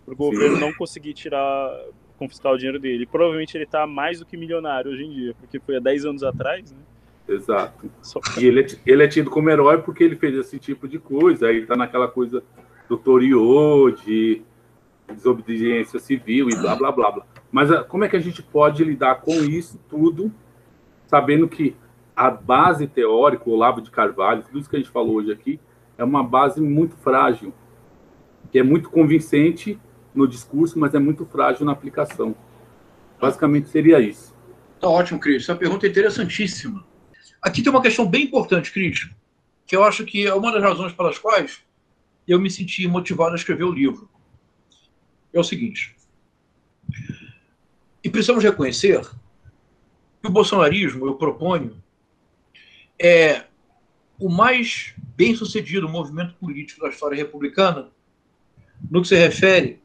para 0.05 0.13
o 0.13 0.17
governo 0.17 0.59
não 0.59 0.73
conseguir 0.73 1.13
tirar, 1.13 1.71
confiscar 2.17 2.51
o 2.51 2.57
dinheiro 2.57 2.79
dele. 2.79 3.03
E 3.03 3.07
provavelmente 3.07 3.55
ele 3.55 3.63
está 3.63 3.87
mais 3.87 4.19
do 4.19 4.25
que 4.25 4.35
milionário 4.35 4.91
hoje 4.91 5.03
em 5.03 5.11
dia, 5.11 5.35
porque 5.39 5.59
foi 5.59 5.77
há 5.77 5.79
10 5.79 6.05
anos 6.05 6.23
atrás, 6.23 6.71
né? 6.71 6.79
Exato. 7.27 7.89
E 8.37 8.45
ele 8.45 8.61
é, 8.61 8.65
ele 8.85 9.03
é 9.03 9.07
tido 9.07 9.29
como 9.29 9.49
herói 9.49 9.81
porque 9.81 10.03
ele 10.03 10.17
fez 10.17 10.35
esse 10.35 10.59
tipo 10.59 10.89
de 10.89 10.99
coisa. 10.99 11.47
Aí 11.47 11.59
está 11.59 11.75
naquela 11.75 12.07
coisa 12.07 12.43
do 12.89 12.97
Toriô, 12.97 13.91
de 13.91 14.41
desobediência 15.11 15.99
civil 15.99 16.49
e 16.49 16.55
blá 16.55 16.75
blá 16.75 16.91
blá 16.91 17.11
blá. 17.11 17.25
Mas 17.51 17.71
ah, 17.71 17.83
como 17.83 18.03
é 18.03 18.09
que 18.09 18.15
a 18.15 18.19
gente 18.19 18.41
pode 18.41 18.83
lidar 18.83 19.15
com 19.21 19.33
isso 19.43 19.79
tudo, 19.89 20.33
sabendo 21.07 21.47
que 21.47 21.75
a 22.15 22.29
base 22.29 22.87
teórica, 22.87 23.49
o 23.49 23.53
Olavo 23.53 23.81
de 23.81 23.91
Carvalho, 23.91 24.43
tudo 24.43 24.59
isso 24.59 24.69
que 24.69 24.75
a 24.75 24.79
gente 24.79 24.91
falou 24.91 25.15
hoje 25.15 25.31
aqui, 25.31 25.59
é 25.97 26.03
uma 26.03 26.23
base 26.23 26.61
muito 26.61 26.95
frágil, 26.97 27.53
que 28.51 28.59
é 28.59 28.63
muito 28.63 28.89
convincente 28.89 29.79
no 30.13 30.27
discurso, 30.27 30.79
mas 30.79 30.93
é 30.93 30.99
muito 30.99 31.25
frágil 31.25 31.65
na 31.65 31.71
aplicação. 31.71 32.35
Basicamente 33.19 33.69
seria 33.69 33.99
isso. 33.99 34.35
Tá 34.79 34.89
ótimo, 34.89 35.19
Cris. 35.19 35.43
Essa 35.43 35.55
pergunta 35.55 35.87
é 35.87 35.89
interessantíssima. 35.89 36.83
Aqui 37.41 37.61
tem 37.61 37.71
uma 37.71 37.81
questão 37.81 38.07
bem 38.07 38.25
importante, 38.25 38.71
Cris, 38.71 39.09
que 39.65 39.75
eu 39.75 39.83
acho 39.83 40.05
que 40.05 40.25
é 40.25 40.33
uma 40.33 40.51
das 40.51 40.61
razões 40.61 40.93
pelas 40.93 41.17
quais 41.17 41.61
eu 42.27 42.39
me 42.39 42.49
senti 42.49 42.87
motivado 42.87 43.31
a 43.31 43.35
escrever 43.35 43.63
o 43.63 43.71
livro. 43.71 44.09
É 45.33 45.39
o 45.39 45.43
seguinte. 45.43 45.95
E 48.03 48.09
precisamos 48.09 48.43
reconhecer 48.43 49.01
que 50.21 50.27
o 50.27 50.31
bolsonarismo, 50.31 51.07
eu 51.07 51.15
proponho, 51.15 51.81
é 53.01 53.45
o 54.19 54.29
mais 54.29 54.93
bem-sucedido 55.15 55.89
movimento 55.89 56.35
político 56.35 56.81
da 56.81 56.89
história 56.89 57.15
republicana 57.15 57.89
no 58.89 59.01
que 59.01 59.07
se 59.07 59.15
refere 59.15 59.81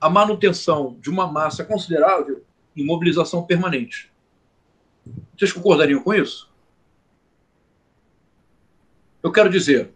à 0.00 0.08
manutenção 0.08 0.96
de 1.00 1.10
uma 1.10 1.30
massa 1.30 1.64
considerável 1.64 2.44
em 2.76 2.84
mobilização 2.84 3.44
permanente. 3.44 4.12
Vocês 5.36 5.52
concordariam 5.52 6.02
com 6.02 6.14
isso? 6.14 6.52
Eu 9.22 9.32
quero 9.32 9.50
dizer, 9.50 9.92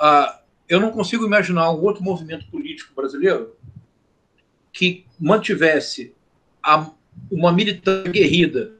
uh, 0.00 0.38
eu 0.68 0.80
não 0.80 0.90
consigo 0.90 1.24
imaginar 1.24 1.70
um 1.70 1.82
outro 1.82 2.02
movimento 2.02 2.46
político 2.50 2.94
brasileiro 2.94 3.56
que 4.74 5.06
mantivesse 5.18 6.12
a, 6.60 6.90
uma 7.30 7.52
militância 7.52 8.10
guerrida 8.10 8.72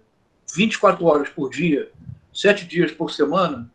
24 0.55 1.05
horas 1.07 1.29
por 1.31 1.49
dia 1.49 1.91
sete 2.33 2.67
dias 2.67 2.91
por 2.91 3.13
semana, 3.13 3.71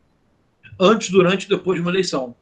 antes, 0.78 1.10
durante 1.10 1.46
e 1.46 1.50
depois 1.50 1.78
de 1.78 1.82
uma 1.82 1.92
eleição. 1.92 2.36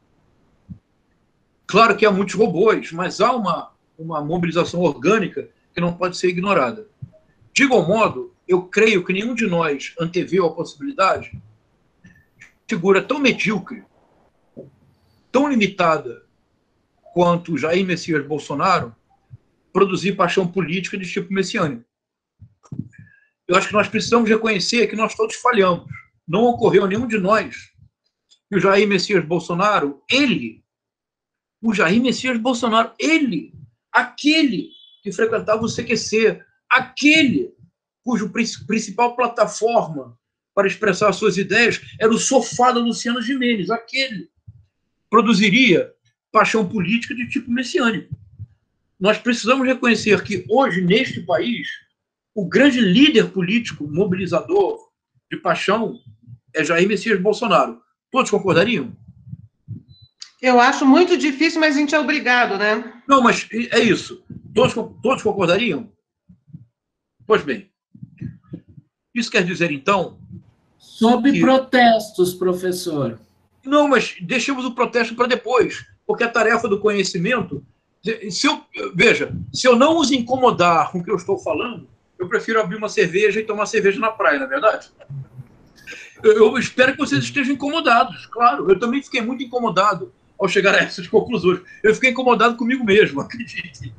Claro 1.64 1.96
que 1.96 2.04
há 2.04 2.10
muitos 2.10 2.34
robôs, 2.34 2.90
mas 2.90 3.20
há 3.20 3.32
uma, 3.32 3.72
uma 3.96 4.20
mobilização 4.20 4.80
orgânica 4.80 5.48
que 5.72 5.80
não 5.80 5.94
pode 5.94 6.16
ser 6.16 6.28
ignorada. 6.28 6.88
De 7.52 7.62
igual 7.62 7.86
modo, 7.86 8.34
eu 8.48 8.62
creio 8.62 9.04
que 9.04 9.12
nenhum 9.12 9.34
de 9.34 9.46
nós 9.46 9.94
anteveu 10.00 10.46
a 10.46 10.54
possibilidade 10.54 11.40
de 12.36 12.46
figura 12.66 13.02
tão 13.02 13.20
medíocre, 13.20 13.84
tão 15.30 15.48
limitada 15.48 16.24
quanto 17.14 17.56
Jair 17.56 17.86
Messias 17.86 18.26
Bolsonaro 18.26 18.94
produzir 19.72 20.12
paixão 20.12 20.46
política 20.46 20.96
de 20.96 21.10
tipo 21.10 21.32
messiânico. 21.32 21.84
Eu 23.46 23.56
acho 23.56 23.68
que 23.68 23.74
nós 23.74 23.88
precisamos 23.88 24.28
reconhecer 24.28 24.86
que 24.86 24.96
nós 24.96 25.14
todos 25.14 25.36
falhamos 25.36 25.88
não 26.28 26.44
ocorreu 26.44 26.86
nenhum 26.86 27.06
de 27.06 27.18
nós 27.18 27.72
que 28.48 28.56
o 28.56 28.60
Jair 28.60 28.86
Messias 28.86 29.24
Bolsonaro, 29.24 30.02
ele, 30.10 30.62
o 31.62 31.74
Jair 31.74 32.00
Messias 32.00 32.38
Bolsonaro, 32.38 32.92
ele, 32.98 33.52
aquele 33.90 34.70
que 35.02 35.12
frequentava 35.12 35.62
o 35.62 35.68
CQC, 35.68 36.42
aquele 36.70 37.54
cujo 38.02 38.30
principal 38.66 39.16
plataforma 39.16 40.18
para 40.54 40.66
expressar 40.66 41.12
suas 41.12 41.36
ideias 41.36 41.80
era 42.00 42.10
o 42.10 42.18
sofá 42.18 42.72
da 42.72 42.80
Luciana 42.80 43.20
Gimenez, 43.20 43.70
aquele 43.70 44.30
produziria 45.10 45.92
paixão 46.32 46.68
política 46.68 47.14
de 47.14 47.28
tipo 47.28 47.50
messiânico. 47.50 48.14
Nós 48.98 49.18
precisamos 49.18 49.66
reconhecer 49.66 50.22
que 50.24 50.44
hoje, 50.48 50.80
neste 50.80 51.20
país, 51.20 51.68
o 52.34 52.48
grande 52.48 52.80
líder 52.80 53.30
político 53.30 53.86
mobilizador 53.86 54.78
de 55.30 55.36
paixão 55.36 56.00
é 56.54 56.64
Jair 56.64 56.88
Messias 56.88 57.20
Bolsonaro. 57.20 57.80
Todos 58.10 58.30
concordariam? 58.30 58.96
Eu 60.40 60.60
acho 60.60 60.86
muito 60.86 61.16
difícil, 61.16 61.60
mas 61.60 61.76
a 61.76 61.80
gente 61.80 61.94
é 61.94 61.98
obrigado, 61.98 62.56
né? 62.56 63.02
Não, 63.06 63.22
mas 63.22 63.48
é 63.52 63.80
isso. 63.80 64.24
Todos, 64.54 64.74
todos 65.02 65.22
concordariam? 65.22 65.92
Pois 67.26 67.42
bem. 67.42 67.70
Isso 69.14 69.30
quer 69.30 69.44
dizer, 69.44 69.70
então. 69.70 70.18
Sob 70.78 71.30
que... 71.30 71.40
protestos, 71.40 72.34
professor. 72.34 73.20
Não, 73.64 73.88
mas 73.88 74.16
deixemos 74.20 74.64
o 74.64 74.74
protesto 74.74 75.14
para 75.14 75.26
depois, 75.26 75.84
porque 76.06 76.24
a 76.24 76.30
tarefa 76.30 76.68
do 76.68 76.80
conhecimento. 76.80 77.64
Se 78.30 78.46
eu, 78.46 78.62
veja, 78.94 79.32
se 79.52 79.66
eu 79.66 79.76
não 79.76 79.98
os 79.98 80.10
incomodar 80.10 80.90
com 80.92 80.98
o 80.98 81.04
que 81.04 81.10
eu 81.10 81.16
estou 81.16 81.38
falando, 81.38 81.88
eu 82.18 82.28
prefiro 82.28 82.60
abrir 82.60 82.76
uma 82.76 82.88
cerveja 82.88 83.40
e 83.40 83.44
tomar 83.44 83.66
cerveja 83.66 84.00
na 84.00 84.10
praia, 84.10 84.38
não 84.38 84.46
é 84.46 84.48
verdade? 84.48 84.90
Eu 86.22 86.56
espero 86.58 86.92
que 86.92 86.98
vocês 86.98 87.22
estejam 87.22 87.54
incomodados, 87.54 88.26
claro. 88.26 88.70
Eu 88.70 88.78
também 88.78 89.02
fiquei 89.02 89.20
muito 89.20 89.42
incomodado 89.42 90.12
ao 90.38 90.48
chegar 90.48 90.74
a 90.74 90.78
essas 90.78 91.06
conclusões. 91.06 91.60
Eu 91.82 91.94
fiquei 91.94 92.10
incomodado 92.10 92.56
comigo 92.56 92.84
mesmo, 92.84 93.20
acredite. 93.22 93.92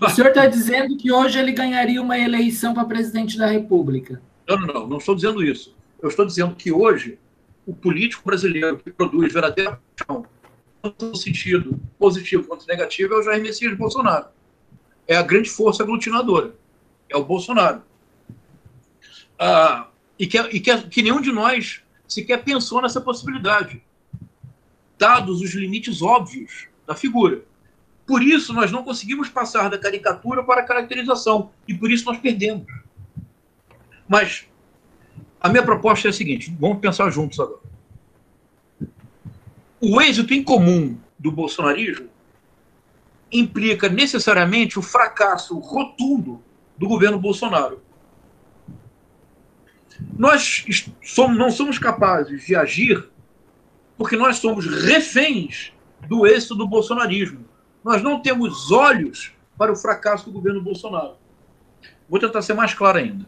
O 0.00 0.08
senhor 0.08 0.28
está 0.28 0.46
dizendo 0.46 0.96
que 0.96 1.12
hoje 1.12 1.38
ele 1.38 1.52
ganharia 1.52 2.00
uma 2.00 2.18
eleição 2.18 2.74
para 2.74 2.84
presidente 2.84 3.36
da 3.36 3.46
República? 3.46 4.20
Não, 4.48 4.58
não, 4.58 4.66
não, 4.66 4.86
não 4.88 4.98
estou 4.98 5.14
dizendo 5.14 5.42
isso. 5.42 5.76
Eu 6.02 6.08
estou 6.08 6.24
dizendo 6.24 6.54
que 6.54 6.72
hoje 6.72 7.18
o 7.66 7.74
político 7.74 8.22
brasileiro 8.24 8.78
que 8.78 8.90
produz 8.90 9.32
verdadeira 9.32 9.80
paixão, 9.96 10.26
tanto 10.84 11.06
no 11.06 11.16
sentido 11.16 11.80
positivo 11.98 12.44
quanto 12.44 12.66
negativo, 12.66 13.14
é 13.14 13.18
o 13.18 13.22
Jair 13.22 13.42
Messias 13.42 13.76
Bolsonaro. 13.76 14.26
É 15.08 15.16
a 15.16 15.22
grande 15.22 15.48
força 15.48 15.82
aglutinadora. 15.82 16.54
É 17.08 17.16
o 17.16 17.24
Bolsonaro. 17.24 17.82
Ah, 19.38 19.88
e 20.18 20.26
que, 20.26 20.38
e 20.38 20.60
que, 20.60 20.76
que 20.88 21.02
nenhum 21.02 21.20
de 21.20 21.32
nós 21.32 21.82
sequer 22.06 22.44
pensou 22.44 22.82
nessa 22.82 23.00
possibilidade, 23.00 23.82
dados 24.98 25.40
os 25.40 25.54
limites 25.54 26.02
óbvios 26.02 26.68
da 26.86 26.94
figura. 26.94 27.42
Por 28.06 28.22
isso, 28.22 28.52
nós 28.52 28.70
não 28.70 28.84
conseguimos 28.84 29.30
passar 29.30 29.70
da 29.70 29.78
caricatura 29.78 30.44
para 30.44 30.60
a 30.60 30.64
caracterização, 30.64 31.50
e 31.66 31.72
por 31.72 31.90
isso 31.90 32.04
nós 32.04 32.18
perdemos. 32.18 32.66
Mas 34.06 34.46
a 35.40 35.48
minha 35.48 35.62
proposta 35.62 36.08
é 36.08 36.10
a 36.10 36.12
seguinte: 36.12 36.54
vamos 36.60 36.78
pensar 36.78 37.10
juntos 37.10 37.40
agora. 37.40 37.63
O 39.86 40.00
êxito 40.00 40.32
em 40.32 40.42
comum 40.42 40.98
do 41.18 41.30
bolsonarismo 41.30 42.08
implica 43.30 43.86
necessariamente 43.86 44.78
o 44.78 44.82
fracasso 44.82 45.58
rotundo 45.58 46.42
do 46.78 46.88
governo 46.88 47.18
Bolsonaro. 47.18 47.82
Nós 50.16 50.64
somos, 51.02 51.36
não 51.36 51.50
somos 51.50 51.78
capazes 51.78 52.46
de 52.46 52.56
agir 52.56 53.10
porque 53.98 54.16
nós 54.16 54.38
somos 54.38 54.64
reféns 54.64 55.74
do 56.08 56.26
êxito 56.26 56.54
do 56.54 56.66
bolsonarismo. 56.66 57.44
Nós 57.84 58.02
não 58.02 58.22
temos 58.22 58.72
olhos 58.72 59.34
para 59.58 59.70
o 59.70 59.76
fracasso 59.76 60.24
do 60.24 60.32
governo 60.32 60.62
Bolsonaro. 60.62 61.16
Vou 62.08 62.18
tentar 62.18 62.40
ser 62.40 62.54
mais 62.54 62.72
claro 62.72 62.96
ainda. 62.96 63.26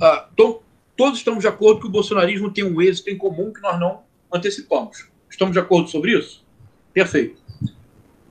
Ah, 0.00 0.26
então, 0.32 0.60
todos 0.96 1.18
estamos 1.18 1.42
de 1.42 1.48
acordo 1.48 1.82
que 1.82 1.86
o 1.86 1.90
bolsonarismo 1.90 2.50
tem 2.50 2.64
um 2.64 2.80
êxito 2.80 3.10
em 3.10 3.18
comum 3.18 3.52
que 3.52 3.60
nós 3.60 3.78
não 3.78 4.04
antecipamos. 4.32 5.07
Estamos 5.30 5.52
de 5.52 5.58
acordo 5.58 5.88
sobre 5.88 6.16
isso? 6.18 6.44
Perfeito. 6.92 7.40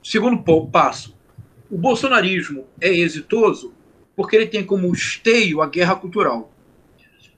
Segundo 0.04 0.42
passo: 0.68 1.16
o 1.70 1.78
bolsonarismo 1.78 2.66
é 2.80 2.90
exitoso 2.90 3.74
porque 4.16 4.36
ele 4.36 4.48
tem 4.48 4.66
como 4.66 4.92
esteio 4.92 5.62
a 5.62 5.68
guerra 5.68 5.96
cultural. 5.96 6.52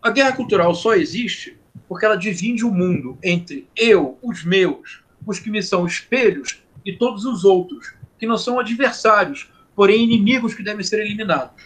A 0.02 0.10
guerra 0.10 0.34
cultural 0.34 0.74
só 0.74 0.96
existe 0.96 1.58
porque 1.88 2.06
ela 2.06 2.16
divide 2.16 2.64
o 2.64 2.72
mundo 2.72 3.18
entre 3.24 3.68
eu, 3.76 4.18
os 4.22 4.46
meus, 4.46 5.04
os 5.26 5.40
que 5.40 5.50
me 5.50 5.62
são 5.62 5.86
espelhos 5.86 6.62
e 6.86 6.94
todos 6.94 7.26
os 7.26 7.44
outros, 7.44 7.94
que 8.18 8.28
não 8.28 8.38
são 8.38 8.60
adversários, 8.60 9.52
porém 9.76 10.04
inimigos 10.04 10.54
que 10.54 10.64
devem 10.64 10.84
ser 10.84 11.02
eliminados. 11.02 11.64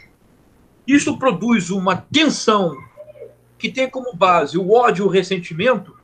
Isto 0.88 1.18
produz 1.18 1.70
uma 1.70 1.98
tensão 1.98 2.76
que 3.58 3.70
tem 3.70 3.90
como 3.90 4.16
base 4.16 4.58
o 4.58 4.72
ódio 4.72 5.06
e 5.06 5.08
o 5.08 5.12
ressentimento, 5.12 5.96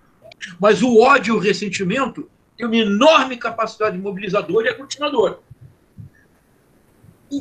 mas 0.59 0.81
o 0.81 0.99
ódio 0.99 1.35
e 1.35 1.37
o 1.37 1.39
ressentimento 1.39 2.29
tem 2.57 2.65
uma 2.65 2.75
enorme 2.75 3.37
capacidade 3.37 3.97
mobilizadora 3.97 4.67
e 4.67 4.69
aglutinadora. 4.69 5.39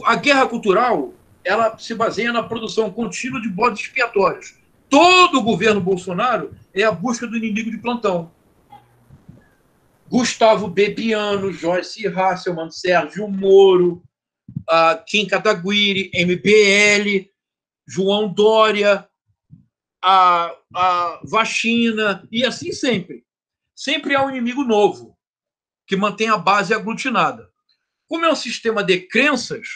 A 0.04 0.16
guerra 0.16 0.46
cultural 0.46 1.14
ela 1.44 1.78
se 1.78 1.94
baseia 1.94 2.32
na 2.32 2.42
produção 2.42 2.90
contínua 2.90 3.40
de 3.40 3.48
bodes 3.48 3.80
expiatórios. 3.80 4.54
Todo 4.88 5.38
o 5.38 5.42
governo 5.42 5.80
Bolsonaro 5.80 6.54
é 6.74 6.82
a 6.82 6.92
busca 6.92 7.26
do 7.26 7.36
inimigo 7.36 7.70
de 7.70 7.78
plantão. 7.78 8.30
Gustavo 10.10 10.68
Bebiano, 10.68 11.52
Joyce 11.52 12.06
Hasselman, 12.06 12.70
Sérgio 12.70 13.28
Moro, 13.28 14.02
Kim 15.06 15.26
Kataguiri, 15.26 16.10
MBL, 16.14 17.30
João 17.86 18.28
Dória, 18.28 19.07
a, 20.02 20.54
a 20.74 21.20
vacina, 21.24 22.26
e 22.30 22.44
assim 22.44 22.72
sempre. 22.72 23.24
Sempre 23.74 24.14
há 24.14 24.24
um 24.24 24.30
inimigo 24.30 24.64
novo 24.64 25.16
que 25.86 25.96
mantém 25.96 26.28
a 26.28 26.36
base 26.36 26.74
aglutinada. 26.74 27.48
Como 28.06 28.24
é 28.24 28.30
um 28.30 28.36
sistema 28.36 28.82
de 28.82 29.00
crenças, 29.00 29.68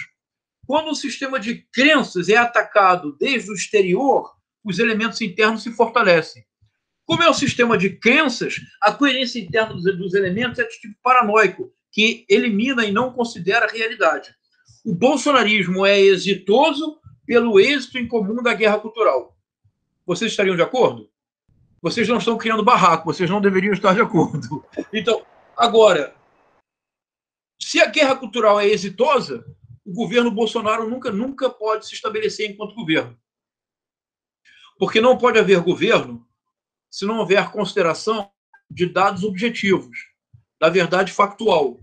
quando 0.67 0.91
um 0.91 0.95
sistema 0.95 1.41
de 1.41 1.67
crenças 1.73 2.29
é 2.29 2.37
atacado 2.37 3.17
desde 3.19 3.51
o 3.51 3.55
exterior, 3.55 4.31
os 4.65 4.79
elementos 4.79 5.21
internos 5.21 5.63
se 5.63 5.73
fortalecem. 5.73 6.45
Como 7.05 7.23
é 7.23 7.29
um 7.29 7.35
sistema 7.35 7.77
de 7.77 7.91
crenças, 7.91 8.57
a 8.81 8.93
coerência 8.93 9.41
interna 9.41 9.75
dos, 9.75 9.85
dos 9.99 10.15
elementos 10.15 10.59
é 10.59 10.65
de 10.65 10.81
tipo 10.81 10.95
paranoico, 11.03 11.73
que 11.91 12.25
elimina 12.29 12.85
e 12.85 12.93
não 12.93 13.13
considera 13.13 13.67
a 13.67 13.71
realidade. 13.71 14.35
O 14.85 14.95
bolsonarismo 14.95 15.85
é 15.85 16.01
exitoso 16.01 16.99
pelo 17.27 17.61
êxito 17.61 17.99
em 17.99 18.09
comum 18.09 18.43
da 18.43 18.55
guerra 18.55 18.79
cultural. 18.79 19.32
Vocês 20.15 20.31
estariam 20.31 20.55
de 20.55 20.61
acordo? 20.61 21.11
Vocês 21.81 22.07
não 22.07 22.19
estão 22.19 22.37
criando 22.37 22.63
barraco, 22.63 23.07
vocês 23.07 23.31
não 23.31 23.41
deveriam 23.41 23.73
estar 23.73 23.95
de 23.95 24.03
acordo. 24.03 24.63
Então, 24.93 25.25
agora, 25.57 26.15
se 27.59 27.81
a 27.81 27.87
guerra 27.87 28.15
cultural 28.17 28.61
é 28.61 28.67
exitosa, 28.67 29.43
o 29.83 29.91
governo 29.91 30.31
Bolsonaro 30.31 30.87
nunca, 30.89 31.11
nunca 31.11 31.49
pode 31.49 31.87
se 31.87 31.95
estabelecer 31.95 32.51
enquanto 32.51 32.75
governo. 32.75 33.19
Porque 34.79 35.01
não 35.01 35.17
pode 35.17 35.39
haver 35.39 35.61
governo 35.61 36.29
se 36.91 37.07
não 37.07 37.19
houver 37.19 37.51
consideração 37.51 38.31
de 38.71 38.85
dados 38.85 39.25
objetivos, 39.25 39.97
da 40.61 40.69
verdade 40.69 41.11
factual. 41.11 41.81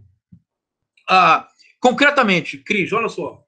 Ah, 1.09 1.47
concretamente, 1.79 2.59
Cris, 2.59 2.93
olha 2.93 3.09
só. 3.09 3.43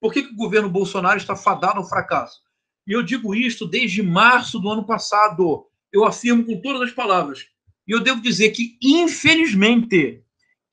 Por 0.00 0.12
que, 0.12 0.24
que 0.24 0.32
o 0.32 0.36
governo 0.36 0.68
Bolsonaro 0.68 1.16
está 1.16 1.36
fadado 1.36 1.78
ao 1.78 1.88
fracasso? 1.88 2.45
E 2.86 2.92
eu 2.92 3.02
digo 3.02 3.34
isto 3.34 3.66
desde 3.66 4.02
março 4.02 4.58
do 4.58 4.70
ano 4.70 4.84
passado. 4.84 5.66
Eu 5.92 6.04
afirmo 6.04 6.44
com 6.44 6.60
todas 6.60 6.82
as 6.82 6.92
palavras. 6.92 7.46
E 7.86 7.92
eu 7.92 8.00
devo 8.00 8.20
dizer 8.20 8.50
que, 8.50 8.76
infelizmente, 8.82 10.22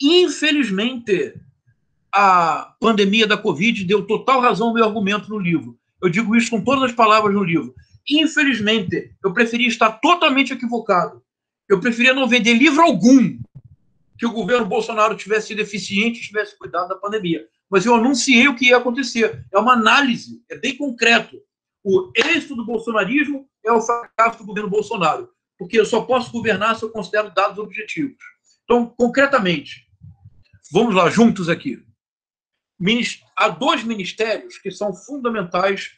infelizmente, 0.02 1.34
a 2.14 2.76
pandemia 2.80 3.26
da 3.26 3.38
Covid 3.38 3.84
deu 3.84 4.06
total 4.06 4.42
razão 4.42 4.68
ao 4.68 4.74
meu 4.74 4.84
argumento 4.84 5.30
no 5.30 5.40
livro. 5.40 5.78
Eu 6.02 6.10
digo 6.10 6.36
isso 6.36 6.50
com 6.50 6.62
todas 6.62 6.84
as 6.84 6.92
palavras 6.92 7.34
no 7.34 7.44
livro. 7.44 7.74
Infelizmente, 8.10 9.16
eu 9.24 9.34
preferia 9.34 9.68
estar 9.68 9.92
totalmente 9.94 10.54
equivocado. 10.54 11.24
Eu 11.70 11.80
preferia 11.80 12.14
não 12.14 12.28
vender 12.28 12.54
livro 12.54 12.82
algum 12.82 13.40
que 14.18 14.26
o 14.26 14.32
governo 14.32 14.66
Bolsonaro 14.66 15.16
tivesse 15.16 15.48
sido 15.48 15.62
eficiente 15.62 16.20
e 16.20 16.24
tivesse 16.24 16.58
cuidado 16.58 16.90
da 16.90 16.96
pandemia. 16.96 17.48
Mas 17.70 17.86
eu 17.86 17.96
anunciei 17.96 18.48
o 18.48 18.56
que 18.56 18.68
ia 18.68 18.78
acontecer. 18.78 19.46
É 19.52 19.58
uma 19.58 19.74
análise, 19.74 20.44
é 20.50 20.58
bem 20.58 20.76
concreto. 20.76 21.38
O 21.84 22.12
êxito 22.16 22.56
do 22.56 22.66
bolsonarismo 22.66 23.48
é 23.66 23.72
o 23.72 23.82
fracasso 23.82 24.40
do 24.40 24.46
governo 24.46 24.70
Bolsonaro. 24.70 25.30
Porque 25.58 25.80
eu 25.80 25.86
só 25.86 26.02
posso 26.02 26.32
governar 26.32 26.76
se 26.76 26.84
eu 26.84 26.90
considero 26.90 27.34
dados 27.34 27.58
objetivos. 27.58 28.18
Então, 28.64 28.88
concretamente, 28.88 29.88
vamos 30.72 30.96
lá, 30.96 31.10
juntos 31.10 31.50
aqui 31.50 31.84
há 33.36 33.50
dois 33.50 33.84
ministérios 33.84 34.58
que 34.58 34.72
são 34.72 34.94
fundamentais 34.94 35.98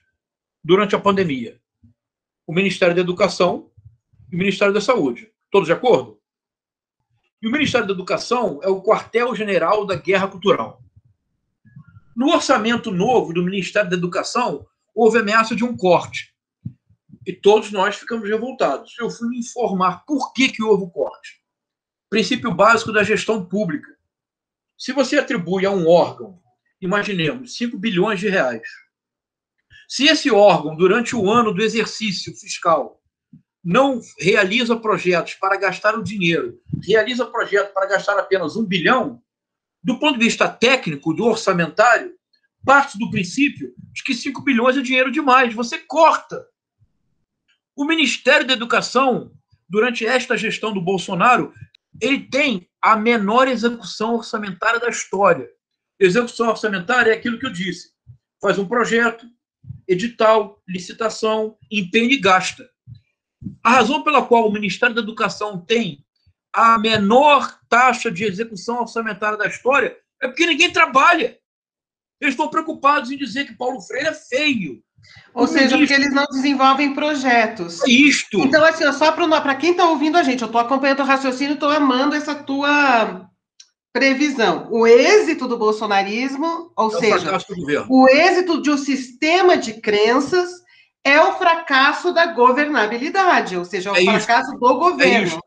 durante 0.64 0.96
a 0.96 1.00
pandemia: 1.00 1.60
o 2.46 2.54
Ministério 2.54 2.96
da 2.96 3.02
Educação 3.02 3.72
e 4.32 4.36
o 4.36 4.38
Ministério 4.38 4.74
da 4.74 4.82
Saúde. 4.82 5.32
Todos 5.52 5.68
de 5.68 5.74
acordo? 5.74 6.20
E 7.42 7.48
o 7.48 7.52
Ministério 7.52 7.88
da 7.88 7.94
Educação 7.94 8.60
é 8.64 8.68
o 8.68 8.82
quartel-general 8.82 9.86
da 9.86 9.96
guerra 9.96 10.28
cultural. 10.28 10.82
No 12.16 12.34
orçamento 12.34 12.92
novo 12.92 13.34
do 13.34 13.44
Ministério 13.44 13.90
da 13.90 13.96
Educação, 13.96 14.66
houve 14.96 15.20
ameaça 15.20 15.56
de 15.56 15.64
um 15.64 15.76
corte. 15.76 16.34
E 17.28 17.34
todos 17.34 17.72
nós 17.72 17.98
ficamos 17.98 18.28
revoltados. 18.28 18.96
Eu 19.00 19.10
fui 19.10 19.28
me 19.28 19.40
informar 19.40 20.06
por 20.06 20.32
que, 20.34 20.50
que 20.50 20.64
houve 20.64 20.86
o 20.86 20.90
corte. 20.90 21.42
Princípio 22.10 22.54
básico 22.54 22.94
da 22.94 23.04
gestão 23.04 23.46
pública. 23.46 23.94
Se 24.78 24.94
você 24.94 25.18
atribui 25.18 25.66
a 25.66 25.72
um 25.72 25.88
órgão 25.88 26.42
imaginemos, 26.86 27.58
5 27.58 27.78
bilhões 27.78 28.20
de 28.20 28.30
reais. 28.30 28.68
Se 29.88 30.06
esse 30.08 30.32
órgão, 30.32 30.76
durante 30.76 31.16
o 31.16 31.30
ano 31.30 31.54
do 31.54 31.62
exercício 31.62 32.34
fiscal, 32.36 33.02
não 33.64 34.00
realiza 34.20 34.76
projetos 34.76 35.34
para 35.36 35.58
gastar 35.58 35.96
o 35.96 36.04
dinheiro, 36.04 36.60
realiza 36.84 37.26
projetos 37.26 37.74
para 37.74 37.88
gastar 37.88 38.18
apenas 38.20 38.56
um 38.56 38.64
bilhão, 38.64 39.22
do 39.84 40.00
ponto 40.00 40.18
de 40.18 40.26
vista 40.26 40.48
técnico, 40.48 41.14
do 41.14 41.26
orçamentário, 41.26 42.14
parte 42.66 42.98
do 42.98 43.10
princípio 43.10 43.74
de 43.94 44.04
que 44.04 44.14
5 44.14 44.42
bilhões 44.42 44.76
é 44.76 44.82
dinheiro 44.82 45.12
demais. 45.12 45.54
Você 45.54 45.78
corta. 45.78 46.46
O 47.76 47.86
Ministério 47.86 48.48
da 48.48 48.54
Educação, 48.54 49.32
durante 49.70 50.06
esta 50.06 50.38
gestão 50.38 50.74
do 50.74 50.82
Bolsonaro, 50.82 51.54
ele 52.02 52.20
tem 52.20 52.70
a 52.82 52.96
menor 52.96 53.48
execução 53.48 54.16
orçamentária 54.16 54.80
da 54.80 54.90
história. 54.90 55.50
Execução 56.00 56.50
orçamentária 56.50 57.12
é 57.12 57.16
aquilo 57.16 57.40
que 57.40 57.46
eu 57.46 57.52
disse. 57.52 57.92
Faz 58.42 58.58
um 58.60 58.68
projeto, 58.68 59.26
edital, 59.88 60.62
licitação, 60.68 61.58
empenha 61.72 62.14
e 62.14 62.20
gasta. 62.20 62.70
A 63.64 63.72
razão 63.72 64.04
pela 64.04 64.26
qual 64.26 64.48
o 64.48 64.52
Ministério 64.52 64.96
da 64.96 65.02
Educação 65.02 65.60
tem 65.60 66.04
a 66.52 66.78
menor 66.80 67.60
taxa 67.70 68.10
de 68.10 68.24
execução 68.24 68.80
orçamentária 68.80 69.38
da 69.38 69.48
história 69.48 69.98
é 70.22 70.28
porque 70.28 70.46
ninguém 70.46 70.72
trabalha. 70.72 71.38
Eles 72.20 72.34
estão 72.34 72.50
preocupados 72.50 73.12
em 73.12 73.18
dizer 73.18 73.46
que 73.46 73.54
Paulo 73.54 73.82
Freire 73.82 74.10
é 74.10 74.14
feio. 74.14 74.82
Ou 75.34 75.48
seja, 75.48 75.78
porque 75.78 75.94
eles 75.94 76.14
não 76.14 76.26
desenvolvem 76.26 76.94
projetos. 76.94 77.84
É 77.84 77.90
isto. 77.90 78.40
Então, 78.40 78.64
assim, 78.64 78.92
só 78.94 79.12
para 79.12 79.56
quem 79.56 79.72
está 79.72 79.90
ouvindo 79.90 80.18
a 80.18 80.24
gente, 80.24 80.42
eu 80.42 80.48
estou 80.48 80.62
acompanhando 80.62 81.02
o 81.02 81.06
raciocínio, 81.06 81.56
estou 81.56 81.70
amando 81.70 82.16
essa 82.16 82.34
tua 82.34 83.30
previsão. 83.94 84.68
O 84.72 84.88
êxito 84.88 85.48
do 85.48 85.58
bolsonarismo, 85.58 86.72
ou 86.76 86.96
é 86.96 87.00
seja, 87.00 87.38
o 87.90 88.10
êxito 88.10 88.62
de 88.62 88.72
um 88.72 88.78
sistema 88.78 89.58
de 89.58 89.74
crenças 89.80 90.50
é 91.04 91.22
o 91.22 91.34
fracasso 91.34 92.12
da 92.12 92.28
governabilidade, 92.28 93.56
ou 93.56 93.64
seja, 93.64 93.92
é 93.92 93.94
o 93.94 93.96
é 93.96 94.20
fracasso 94.20 94.52
do 94.58 94.70
é 94.70 94.74
governo. 94.74 95.40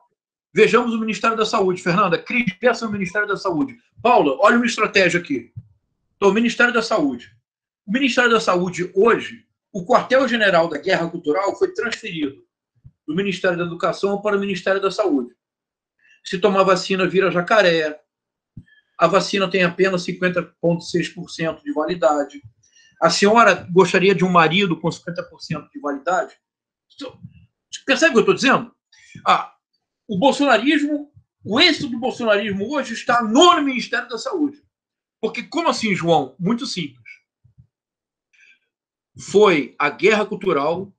Vejamos 0.54 0.94
o 0.94 0.98
Ministério 0.98 1.37
da 1.37 1.44
Saúde. 1.44 1.83
Fernanda, 1.83 2.16
Cris, 2.16 2.52
peça 2.54 2.87
o 2.87 2.90
Ministério 2.92 3.28
da 3.28 3.37
Saúde. 3.37 3.76
Paula, 4.02 4.37
olha 4.40 4.57
uma 4.57 4.66
estratégia 4.66 5.20
aqui. 5.20 5.50
Então, 6.18 6.31
o 6.31 6.35
Ministério 6.35 6.74
da 6.74 6.83
Saúde. 6.83 7.33
O 7.87 7.92
Ministério 7.92 8.31
da 8.31 8.40
Saúde, 8.40 8.90
hoje, 8.92 9.46
o 9.72 9.87
quartel-general 9.87 10.68
da 10.68 10.76
guerra 10.76 11.09
cultural 11.09 11.57
foi 11.57 11.72
transferido 11.72 12.44
do 13.07 13.14
Ministério 13.14 13.57
da 13.57 13.64
Educação 13.64 14.20
para 14.20 14.37
o 14.37 14.40
Ministério 14.40 14.83
da 14.83 14.90
Saúde. 14.90 15.33
Se 16.24 16.37
tomar 16.38 16.64
vacina, 16.64 17.07
vira 17.07 17.31
jacaré, 17.31 18.00
a 18.98 19.07
vacina 19.07 19.48
tem 19.48 19.62
apenas 19.62 20.04
50,6% 20.04 21.62
de 21.62 21.72
validade. 21.72 22.42
A 23.00 23.09
senhora 23.09 23.54
gostaria 23.72 24.12
de 24.12 24.24
um 24.24 24.28
marido 24.28 24.78
com 24.81 24.88
50% 24.88 25.70
de 25.72 25.81
validade? 25.81 26.35
Percebe 27.87 28.11
o 28.11 28.12
que 28.14 28.18
eu 28.18 28.20
estou 28.22 28.35
dizendo? 28.35 28.74
Ah, 29.24 29.54
o 30.09 30.18
bolsonarismo, 30.18 31.12
o 31.44 31.61
êxito 31.61 31.88
do 31.88 32.00
bolsonarismo 32.00 32.74
hoje 32.74 32.92
está 32.92 33.22
no 33.22 33.62
Ministério 33.62 34.09
da 34.09 34.18
Saúde. 34.18 34.61
Porque, 35.20 35.42
como 35.42 35.68
assim, 35.68 35.94
João? 35.94 36.35
Muito 36.38 36.66
simples. 36.66 37.04
Foi 39.18 39.74
a 39.78 39.90
guerra 39.90 40.24
cultural 40.24 40.92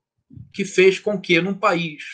que 0.52 0.64
fez 0.64 0.98
com 0.98 1.20
que, 1.20 1.40
num 1.40 1.54
país 1.54 2.04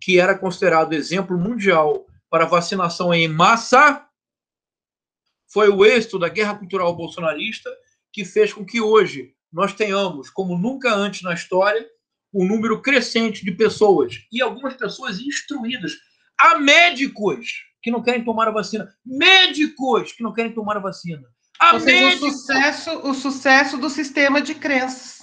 que 0.00 0.20
era 0.20 0.38
considerado 0.38 0.92
exemplo 0.92 1.38
mundial 1.38 2.06
para 2.28 2.44
vacinação 2.44 3.12
em 3.12 3.26
massa, 3.26 4.06
foi 5.48 5.68
o 5.68 5.84
êxito 5.84 6.18
da 6.18 6.28
guerra 6.28 6.54
cultural 6.54 6.94
bolsonarista 6.94 7.70
que 8.12 8.24
fez 8.24 8.52
com 8.52 8.64
que 8.64 8.80
hoje 8.80 9.34
nós 9.52 9.74
tenhamos, 9.74 10.30
como 10.30 10.56
nunca 10.56 10.94
antes 10.94 11.22
na 11.22 11.34
história, 11.34 11.88
um 12.32 12.46
número 12.46 12.80
crescente 12.80 13.44
de 13.44 13.50
pessoas, 13.50 14.24
e 14.30 14.40
algumas 14.40 14.74
pessoas 14.74 15.18
instruídas. 15.18 15.92
Há 16.38 16.58
médicos 16.58 17.69
que 17.82 17.90
não 17.90 18.02
querem 18.02 18.24
tomar 18.24 18.48
a 18.48 18.52
vacina. 18.52 18.88
Médicos 19.04 20.12
que 20.12 20.22
não 20.22 20.32
querem 20.32 20.52
tomar 20.52 20.76
a 20.76 20.80
vacina. 20.80 21.22
Ou 21.72 21.80
seja, 21.80 22.16
o, 22.16 22.30
sucesso, 22.30 22.90
o 23.08 23.14
sucesso 23.14 23.76
do 23.76 23.90
sistema 23.90 24.40
de 24.40 24.54
crenças 24.54 25.20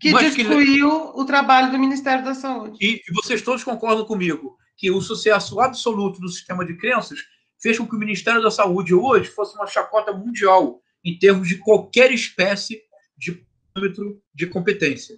que 0.00 0.10
Mas 0.12 0.34
destruiu 0.34 1.12
que... 1.12 1.20
o 1.20 1.24
trabalho 1.26 1.70
do 1.70 1.78
Ministério 1.78 2.24
da 2.24 2.34
Saúde. 2.34 2.78
E, 2.80 3.02
e 3.06 3.12
vocês 3.12 3.42
todos 3.42 3.62
concordam 3.62 4.06
comigo 4.06 4.56
que 4.76 4.90
o 4.90 5.00
sucesso 5.02 5.60
absoluto 5.60 6.18
do 6.20 6.28
sistema 6.28 6.64
de 6.64 6.74
crenças 6.78 7.18
fez 7.60 7.78
com 7.78 7.86
que 7.86 7.94
o 7.94 7.98
Ministério 7.98 8.42
da 8.42 8.50
Saúde 8.50 8.94
hoje 8.94 9.28
fosse 9.28 9.54
uma 9.54 9.66
chacota 9.66 10.10
mundial 10.10 10.80
em 11.04 11.18
termos 11.18 11.46
de 11.46 11.58
qualquer 11.58 12.10
espécie 12.12 12.80
de 13.16 13.44
parâmetro 13.74 14.22
de 14.34 14.46
competência. 14.46 15.16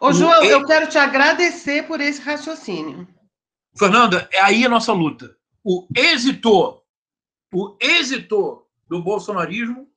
Ô, 0.00 0.12
João, 0.12 0.44
eu 0.44 0.64
quero 0.66 0.88
te 0.88 0.98
agradecer 0.98 1.86
por 1.86 2.00
esse 2.00 2.20
raciocínio. 2.20 3.06
Fernanda, 3.78 4.28
é 4.32 4.40
aí 4.40 4.64
a 4.64 4.68
nossa 4.68 4.92
luta. 4.92 5.36
O 5.68 5.84
êxito, 5.96 6.80
o 7.52 7.76
êxito 7.80 8.64
do 8.88 9.02
bolsonarismo 9.02 9.88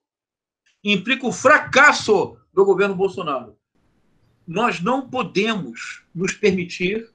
implica 0.84 1.28
o 1.28 1.32
fracasso 1.32 2.40
do 2.52 2.66
governo 2.66 2.96
Bolsonaro. 2.96 3.56
Nós 4.48 4.82
não 4.82 5.08
podemos 5.08 6.02
nos 6.12 6.34
permitir, 6.34 7.08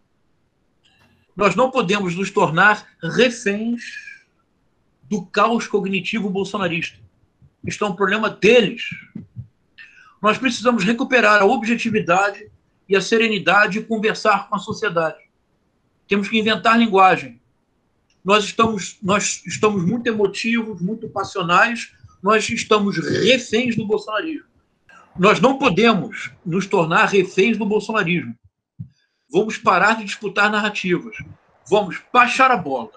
nós 1.35 1.57
não 1.57 1.69
podemos 1.69 2.14
nos 2.14 2.31
tornar 2.31 2.87
reféns 3.03 3.83
do 5.03 5.27
caos 5.27 5.67
cognitivo 5.67 6.31
bolsonarista. 6.31 7.01
Isto 7.64 7.85
é 7.85 7.88
um 7.88 7.97
problema 7.97 8.31
deles. 8.31 8.85
Nós 10.23 10.38
precisamos 10.38 10.85
recuperar 10.85 11.43
a 11.43 11.45
objetividade 11.45 12.49
e 12.88 12.95
a 12.95 13.01
serenidade 13.01 13.81
e 13.81 13.85
conversar 13.85 14.49
com 14.49 14.55
a 14.55 14.61
sociedade. 14.61 15.19
Temos 16.07 16.29
que 16.29 16.38
inventar 16.38 16.79
linguagem. 16.79 17.43
Nós 18.25 18.45
estamos, 18.45 18.97
nós 19.03 19.43
estamos 19.47 19.85
muito 19.85 20.07
emotivos, 20.07 20.81
muito 20.81 21.09
passionais, 21.11 21.93
nós 22.23 22.49
estamos 22.49 22.97
reféns 22.97 23.77
do 23.77 23.87
bolsonarismo. 23.87 24.47
Nós 25.19 25.41
não 25.41 25.59
podemos 25.59 26.33
nos 26.45 26.67
tornar 26.67 27.05
reféns 27.05 27.59
do 27.59 27.67
bolsonarismo. 27.67 28.35
Vamos 29.31 29.59
parar 29.59 29.97
de 29.97 30.05
disputar 30.05 30.51
narrativas. 30.51 31.17
Vamos 31.69 32.01
baixar 32.13 32.51
a 32.51 32.57
bola 32.57 32.93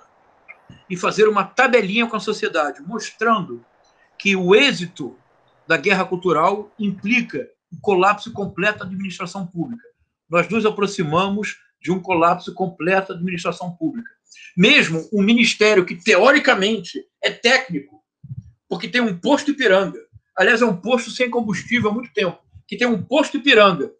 e 0.89 0.95
fazer 0.95 1.27
uma 1.27 1.43
tabelinha 1.43 2.07
com 2.07 2.15
a 2.15 2.21
sociedade, 2.21 2.81
mostrando 2.81 3.63
que 4.17 4.35
o 4.35 4.55
êxito 4.55 5.17
da 5.67 5.75
guerra 5.75 6.05
cultural 6.05 6.71
implica 6.79 7.49
o 7.71 7.79
colapso 7.81 8.31
completo 8.31 8.79
da 8.79 8.85
administração 8.85 9.45
pública. 9.45 9.83
Nós 10.29 10.47
nos 10.47 10.65
aproximamos 10.65 11.59
de 11.81 11.91
um 11.91 11.99
colapso 11.99 12.53
completo 12.53 13.09
da 13.09 13.19
administração 13.19 13.71
pública. 13.71 14.16
Mesmo 14.55 15.07
um 15.13 15.21
ministério 15.21 15.85
que, 15.85 15.95
teoricamente, 15.95 17.03
é 17.23 17.29
técnico, 17.31 18.03
porque 18.67 18.87
tem 18.87 19.01
um 19.01 19.17
posto 19.17 19.51
Ipiranga, 19.51 19.99
aliás, 20.35 20.61
é 20.61 20.65
um 20.65 20.75
posto 20.75 21.11
sem 21.11 21.29
combustível 21.29 21.89
há 21.89 21.93
muito 21.93 22.11
tempo, 22.13 22.37
que 22.67 22.77
tem 22.77 22.87
um 22.87 23.01
posto 23.01 23.37
Ipiranga, 23.37 23.91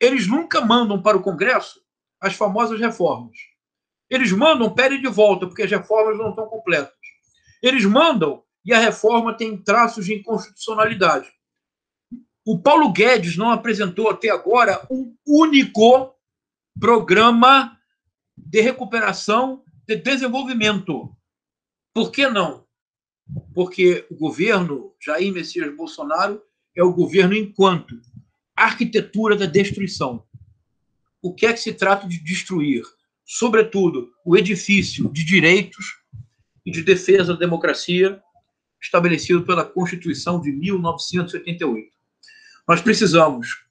eles 0.00 0.26
nunca 0.26 0.60
mandam 0.60 1.00
para 1.00 1.16
o 1.16 1.22
Congresso 1.22 1.80
as 2.20 2.34
famosas 2.34 2.80
reformas. 2.80 3.36
Eles 4.10 4.32
mandam, 4.32 4.74
pedem 4.74 5.00
de 5.00 5.08
volta, 5.08 5.46
porque 5.46 5.62
as 5.62 5.70
reformas 5.70 6.16
não 6.16 6.30
estão 6.30 6.46
completas. 6.46 6.94
Eles 7.62 7.84
mandam 7.84 8.42
e 8.64 8.72
a 8.72 8.78
reforma 8.78 9.34
tem 9.34 9.56
traços 9.56 10.06
de 10.06 10.14
inconstitucionalidade. 10.14 11.28
O 12.44 12.58
Paulo 12.58 12.90
Guedes 12.92 13.36
não 13.36 13.50
apresentou 13.50 14.08
até 14.08 14.30
agora 14.30 14.86
um 14.90 15.14
único 15.26 16.14
programa 16.80 17.77
de 18.46 18.60
recuperação 18.60 19.62
de 19.86 19.96
desenvolvimento. 19.96 21.14
Por 21.94 22.10
que 22.10 22.28
não? 22.28 22.64
Porque 23.54 24.06
o 24.10 24.14
governo 24.14 24.94
Jair 25.00 25.32
Messias 25.32 25.74
Bolsonaro 25.74 26.42
é 26.74 26.82
o 26.82 26.92
governo 26.92 27.34
enquanto 27.34 28.00
arquitetura 28.54 29.36
da 29.36 29.46
destruição. 29.46 30.24
O 31.22 31.34
que 31.34 31.46
é 31.46 31.52
que 31.52 31.60
se 31.60 31.72
trata 31.72 32.06
de 32.06 32.22
destruir? 32.22 32.82
Sobretudo, 33.24 34.10
o 34.24 34.36
edifício 34.36 35.10
de 35.12 35.24
direitos 35.24 35.98
e 36.64 36.70
de 36.70 36.82
defesa 36.82 37.32
da 37.32 37.38
democracia 37.38 38.22
estabelecido 38.80 39.44
pela 39.44 39.64
Constituição 39.64 40.40
de 40.40 40.52
1988. 40.52 41.90
Nós 42.66 42.80
precisamos 42.80 43.64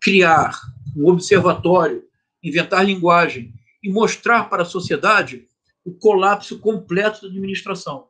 criar 0.00 0.58
um 0.96 1.06
observatório, 1.08 2.04
inventar 2.42 2.84
linguagem 2.84 3.52
e 3.84 3.92
mostrar 3.92 4.48
para 4.48 4.62
a 4.62 4.66
sociedade 4.66 5.46
o 5.84 5.92
colapso 5.92 6.58
completo 6.58 7.20
da 7.20 7.28
administração. 7.28 8.08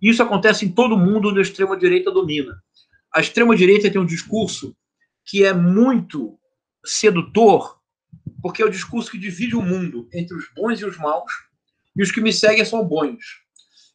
Isso 0.00 0.22
acontece 0.22 0.66
em 0.66 0.70
todo 0.70 0.98
mundo 0.98 1.30
onde 1.30 1.38
a 1.38 1.42
extrema-direita 1.42 2.10
domina. 2.12 2.62
A 3.10 3.20
extrema-direita 3.20 3.90
tem 3.90 3.98
um 3.98 4.04
discurso 4.04 4.76
que 5.24 5.42
é 5.42 5.54
muito 5.54 6.38
sedutor, 6.84 7.80
porque 8.42 8.60
é 8.60 8.66
o 8.66 8.70
discurso 8.70 9.10
que 9.10 9.16
divide 9.16 9.56
o 9.56 9.62
mundo 9.62 10.06
entre 10.12 10.36
os 10.36 10.44
bons 10.54 10.78
e 10.80 10.84
os 10.84 10.98
maus, 10.98 11.32
e 11.96 12.02
os 12.02 12.12
que 12.12 12.20
me 12.20 12.32
seguem 12.32 12.64
são 12.64 12.84
bons. 12.84 13.40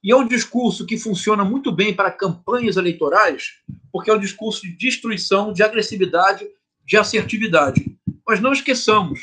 E 0.03 0.11
é 0.11 0.15
um 0.15 0.27
discurso 0.27 0.87
que 0.87 0.97
funciona 0.97 1.45
muito 1.45 1.71
bem 1.71 1.93
para 1.93 2.09
campanhas 2.09 2.77
eleitorais, 2.77 3.59
porque 3.91 4.09
é 4.09 4.13
um 4.15 4.19
discurso 4.19 4.63
de 4.63 4.75
destruição, 4.75 5.53
de 5.53 5.61
agressividade, 5.61 6.47
de 6.83 6.97
assertividade. 6.97 7.95
Mas 8.27 8.39
não 8.41 8.51
esqueçamos, 8.51 9.19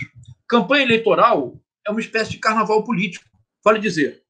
campanha 0.47 0.85
eleitoral 0.85 1.61
é 1.89 1.91
uma 1.91 2.01
espécie 2.01 2.33
de 2.33 2.39
carnaval 2.39 2.85
político. 2.85 3.25
Vale 3.65 3.79
dizer, 3.79 4.23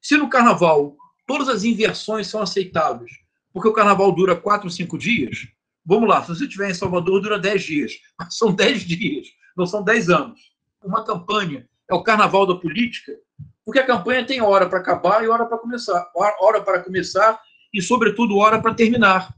se 0.00 0.16
no 0.16 0.30
carnaval 0.30 0.96
todas 1.26 1.48
as 1.48 1.64
inversões 1.64 2.28
são 2.28 2.40
aceitáveis, 2.40 3.10
porque 3.52 3.68
o 3.68 3.72
carnaval 3.72 4.12
dura 4.12 4.36
quatro, 4.36 4.70
cinco 4.70 4.96
dias, 4.96 5.48
vamos 5.84 6.08
lá, 6.08 6.22
se 6.22 6.28
você 6.28 6.44
estiver 6.44 6.70
em 6.70 6.74
Salvador, 6.74 7.20
dura 7.20 7.38
dez 7.38 7.64
dias. 7.64 7.92
São 8.30 8.52
dez 8.52 8.82
dias, 8.82 9.28
não 9.56 9.66
são 9.66 9.82
dez 9.82 10.08
anos. 10.08 10.40
Uma 10.82 11.04
campanha 11.04 11.68
é 11.88 11.94
o 11.94 12.02
carnaval 12.02 12.46
da 12.46 12.54
política, 12.54 13.12
porque 13.64 13.78
a 13.78 13.86
campanha 13.86 14.24
tem 14.24 14.40
hora 14.40 14.68
para 14.68 14.78
acabar 14.78 15.22
e 15.22 15.28
hora 15.28 15.44
para 15.44 15.58
começar, 15.58 16.10
hora 16.14 16.62
para 16.62 16.82
começar 16.82 17.40
e, 17.74 17.82
sobretudo, 17.82 18.38
hora 18.38 18.60
para 18.60 18.74
terminar. 18.74 19.34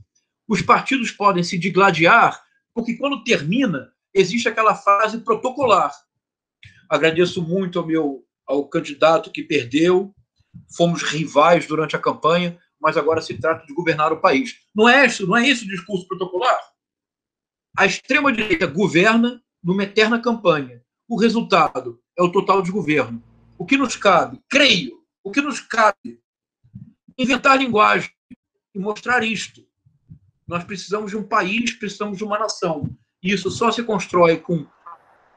Os 0.46 0.62
partidos 0.62 1.11
podem 1.11 1.42
se 1.42 1.59
digladiar, 1.59 2.42
porque 2.72 2.96
quando 2.96 3.24
termina, 3.24 3.90
existe 4.12 4.48
aquela 4.48 4.74
fase 4.74 5.18
protocolar. 5.18 5.92
Agradeço 6.88 7.42
muito 7.42 7.79
ao 7.79 7.87
meu 7.87 8.25
ao 8.47 8.68
candidato 8.68 9.31
que 9.31 9.42
perdeu. 9.42 10.14
Fomos 10.77 11.03
rivais 11.03 11.66
durante 11.66 11.97
a 11.97 11.99
campanha, 11.99 12.59
mas 12.81 12.97
agora 12.97 13.23
se 13.23 13.35
trata 13.35 13.66
de 13.66 13.75
governar 13.75 14.12
o 14.12 14.20
país. 14.20 14.57
Não 14.75 14.88
é 14.88 15.07
isso, 15.07 15.27
não 15.27 15.37
é 15.37 15.49
esse 15.49 15.64
o 15.64 15.68
discurso 15.68 16.07
protocolar. 16.07 16.61
A 17.77 17.87
extrema 17.87 18.33
direita 18.33 18.66
governa 18.66 19.42
numa 19.62 19.83
eterna 19.83 20.20
campanha. 20.20 20.83
O 21.09 21.18
resultado 21.18 22.01
é 22.16 22.23
o 22.23 22.31
total 22.31 22.62
desgoverno. 22.62 23.23
O 23.59 23.64
que 23.64 23.77
nos 23.77 23.97
cabe, 23.97 24.40
creio, 24.49 25.03
o 25.23 25.31
que 25.31 25.40
nos 25.40 25.61
cabe, 25.61 26.20
inventar 27.18 27.59
linguagem 27.59 28.11
e 28.75 28.79
mostrar 28.79 29.25
isto. 29.25 29.66
Nós 30.47 30.62
precisamos 30.64 31.11
de 31.11 31.16
um 31.16 31.23
país, 31.23 31.73
precisamos 31.73 32.18
de 32.18 32.25
uma 32.25 32.38
nação. 32.38 32.94
E 33.23 33.33
isso 33.33 33.51
só 33.51 33.73
se 33.73 33.83
constrói 33.83 34.37
com 34.37 34.66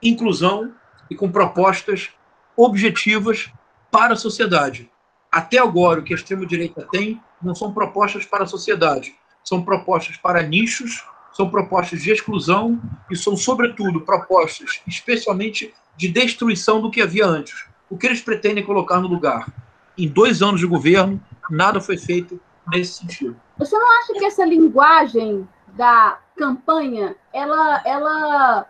inclusão 0.02 0.76
e 1.10 1.16
com 1.16 1.32
propostas 1.32 2.10
objetivas 2.56 3.52
para 3.92 4.14
a 4.14 4.18
sociedade. 4.18 4.90
Até 5.32 5.60
agora, 5.60 6.00
o 6.00 6.04
que 6.04 6.14
a 6.14 6.18
extrema-direita 6.18 6.88
tem 6.92 7.22
não 7.42 7.54
são 7.54 7.74
propostas 7.74 8.26
para 8.26 8.44
a 8.44 8.48
sociedade, 8.48 9.16
são 9.44 9.64
propostas 9.64 10.18
para 10.18 10.42
nichos, 10.42 11.06
são 11.34 11.50
propostas 11.50 12.02
de 12.02 12.12
exclusão 12.12 12.82
e 13.12 13.16
são, 13.16 13.38
sobretudo, 13.38 14.02
propostas 14.02 14.82
especialmente 14.88 15.74
de 15.96 16.08
destruição 16.08 16.82
do 16.82 16.90
que 16.90 17.02
havia 17.02 17.26
antes. 17.26 17.68
O 17.90 17.98
que 17.98 18.08
eles 18.08 18.22
pretendem 18.22 18.66
colocar 18.66 19.00
no 19.00 19.08
lugar? 19.08 19.48
Em 19.98 20.08
dois 20.08 20.42
anos 20.42 20.60
de 20.60 20.68
governo, 20.68 21.22
nada 21.50 21.80
foi 21.80 21.98
feito 21.98 22.40
nesse 22.72 23.00
sentido. 23.00 23.36
Você 23.58 23.78
não 23.78 24.00
acha 24.00 24.14
que 24.14 24.26
essa 24.26 24.46
linguagem 24.46 25.48
da 25.74 26.20
campanha, 26.36 27.16
ela, 27.34 27.82
ela 27.86 28.68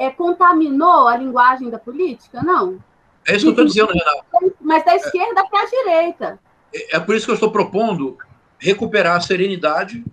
é, 0.00 0.10
contaminou 0.10 1.06
a 1.06 1.16
linguagem 1.16 1.70
da 1.70 1.78
política? 1.78 2.42
Não? 2.42 2.82
É 3.26 3.36
isso 3.36 3.44
que 3.44 3.48
eu 3.48 3.50
estou 3.50 3.64
dizendo, 3.66 3.92
Renato. 3.92 4.56
Mas 4.60 4.84
da 4.84 4.96
esquerda 4.96 5.40
é, 5.40 5.48
para 5.48 5.62
a 5.62 5.66
direita. 5.66 6.40
É, 6.74 6.96
é 6.96 7.00
por 7.00 7.14
isso 7.14 7.26
que 7.26 7.30
eu 7.30 7.34
estou 7.34 7.52
propondo 7.52 8.18
recuperar 8.58 9.16
a 9.16 9.20
serenidade, 9.20 10.04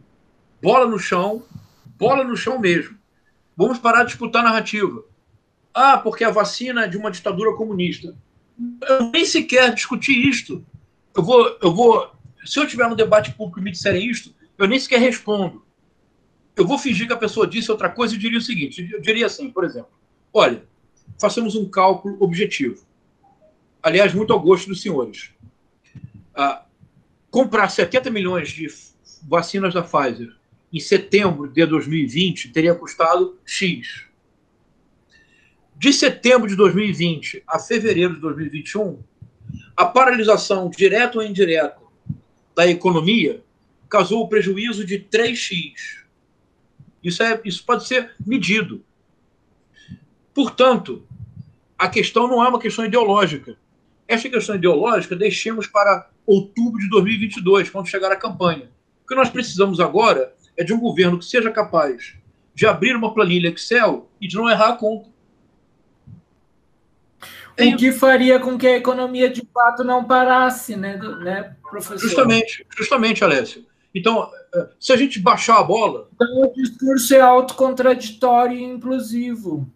bola 0.61 0.85
no 0.85 0.99
chão, 0.99 1.43
bola 1.97 2.23
no 2.23 2.35
chão 2.35 2.59
mesmo. 2.59 2.97
Vamos 3.55 3.79
parar 3.79 4.03
de 4.03 4.09
disputar 4.09 4.43
narrativa. 4.43 5.03
Ah, 5.73 5.97
porque 5.97 6.23
a 6.23 6.29
vacina 6.29 6.85
é 6.85 6.87
de 6.87 6.97
uma 6.97 7.11
ditadura 7.11 7.53
comunista 7.55 8.13
eu 8.87 9.11
nem 9.11 9.25
sequer 9.25 9.73
discuti 9.73 10.27
isto. 10.27 10.65
Eu 11.15 11.23
vou, 11.23 11.57
eu 11.61 11.73
vou, 11.73 12.11
se 12.45 12.59
eu 12.59 12.67
tiver 12.67 12.87
no 12.89 12.95
debate 12.95 13.31
público 13.33 13.59
e 13.59 13.63
me 13.63 13.71
disserem 13.71 14.09
isto, 14.09 14.33
eu 14.57 14.67
nem 14.67 14.79
sequer 14.79 14.99
respondo. 14.99 15.63
Eu 16.57 16.65
vou 16.65 16.77
fingir 16.77 17.07
que 17.07 17.13
a 17.13 17.17
pessoa 17.17 17.47
disse 17.47 17.71
outra 17.71 17.89
coisa 17.89 18.15
e 18.15 18.17
diria 18.17 18.39
o 18.39 18.41
seguinte: 18.41 18.89
eu 18.91 18.99
diria 18.99 19.27
assim, 19.27 19.49
por 19.49 19.63
exemplo, 19.63 19.97
Olha, 20.33 20.63
façamos 21.19 21.55
um 21.55 21.67
cálculo 21.67 22.17
objetivo. 22.19 22.85
Aliás, 23.81 24.13
muito 24.13 24.33
ao 24.33 24.39
gosto 24.39 24.67
dos 24.67 24.81
senhores. 24.81 25.31
Ah, 26.35 26.65
comprar 27.31 27.69
70 27.69 28.11
milhões 28.11 28.49
de 28.49 28.67
vacinas 29.27 29.73
da 29.73 29.81
Pfizer 29.81 30.35
em 30.71 30.79
setembro 30.79 31.47
de 31.47 31.65
2020 31.65 32.51
teria 32.51 32.75
custado 32.75 33.39
X. 33.45 34.05
De 35.75 35.93
setembro 35.93 36.47
de 36.47 36.55
2020 36.55 37.43
a 37.47 37.57
fevereiro 37.57 38.15
de 38.15 38.21
2021, 38.21 38.99
a 39.75 39.85
paralisação 39.85 40.69
direta 40.69 41.17
ou 41.17 41.23
indireta 41.23 41.81
da 42.55 42.67
economia 42.67 43.43
causou 43.89 44.23
o 44.23 44.27
prejuízo 44.27 44.85
de 44.85 44.99
3x. 44.99 46.05
Isso, 47.03 47.23
é, 47.23 47.39
isso 47.45 47.63
pode 47.65 47.87
ser 47.87 48.11
medido. 48.25 48.83
Portanto, 50.33 51.05
a 51.77 51.87
questão 51.87 52.27
não 52.27 52.43
é 52.43 52.49
uma 52.49 52.59
questão 52.59 52.85
ideológica. 52.85 53.57
Esta 54.07 54.29
questão 54.29 54.55
ideológica 54.55 55.15
deixemos 55.15 55.67
para 55.67 56.09
outubro 56.25 56.79
de 56.79 56.89
2022, 56.89 57.69
quando 57.69 57.87
chegar 57.87 58.11
a 58.11 58.15
campanha. 58.15 58.69
O 59.03 59.07
que 59.07 59.15
nós 59.15 59.29
precisamos 59.29 59.79
agora 59.79 60.33
é 60.55 60.63
de 60.63 60.73
um 60.73 60.79
governo 60.79 61.19
que 61.19 61.25
seja 61.25 61.51
capaz 61.51 62.15
de 62.53 62.65
abrir 62.65 62.95
uma 62.95 63.13
planilha 63.13 63.49
Excel 63.49 64.09
e 64.19 64.27
de 64.27 64.35
não 64.35 64.49
errar 64.49 64.69
a 64.69 64.75
conta. 64.75 65.09
O 67.59 67.75
que 67.75 67.91
faria 67.91 68.39
com 68.39 68.57
que 68.57 68.67
a 68.67 68.77
economia 68.77 69.29
de 69.29 69.47
fato 69.53 69.83
não 69.83 70.03
parasse, 70.03 70.75
né, 70.75 70.97
né 70.97 71.55
professor? 71.63 71.99
Justamente, 71.99 72.65
justamente, 72.75 73.23
Alessio. 73.23 73.65
Então, 73.93 74.29
se 74.79 74.93
a 74.93 74.97
gente 74.97 75.19
baixar 75.19 75.59
a 75.59 75.63
bola. 75.63 76.09
Então, 76.13 76.41
o 76.41 76.53
discurso 76.53 77.13
é 77.13 77.21
autocontraditório 77.21 78.57
e 78.57 78.63
inclusivo. 78.63 79.67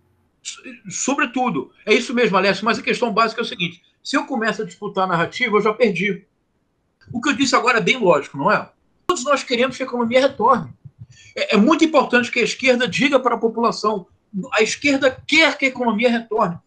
Sobretudo. 0.89 1.71
É 1.85 1.93
isso 1.93 2.13
mesmo, 2.13 2.37
Alessio, 2.37 2.65
mas 2.65 2.79
a 2.79 2.83
questão 2.83 3.13
básica 3.13 3.41
é 3.41 3.43
o 3.43 3.47
seguinte: 3.47 3.81
se 4.03 4.17
eu 4.17 4.25
começo 4.25 4.61
a 4.61 4.65
disputar 4.65 5.03
a 5.03 5.07
narrativa, 5.07 5.55
eu 5.55 5.61
já 5.61 5.73
perdi. 5.73 6.25
O 7.11 7.21
que 7.21 7.29
eu 7.29 7.33
disse 7.33 7.55
agora 7.55 7.77
é 7.77 7.81
bem 7.81 7.97
lógico, 7.97 8.37
não 8.37 8.51
é? 8.51 8.69
Todos 9.07 9.23
nós 9.23 9.43
queremos 9.43 9.77
que 9.77 9.83
a 9.83 9.85
economia 9.85 10.21
retorne. 10.21 10.73
É, 11.35 11.55
é 11.55 11.57
muito 11.57 11.83
importante 11.83 12.31
que 12.31 12.39
a 12.39 12.43
esquerda 12.43 12.87
diga 12.87 13.19
para 13.19 13.35
a 13.35 13.39
população: 13.39 14.07
a 14.53 14.61
esquerda 14.61 15.11
quer 15.27 15.57
que 15.57 15.65
a 15.65 15.69
economia 15.69 16.09
retorne. 16.09 16.57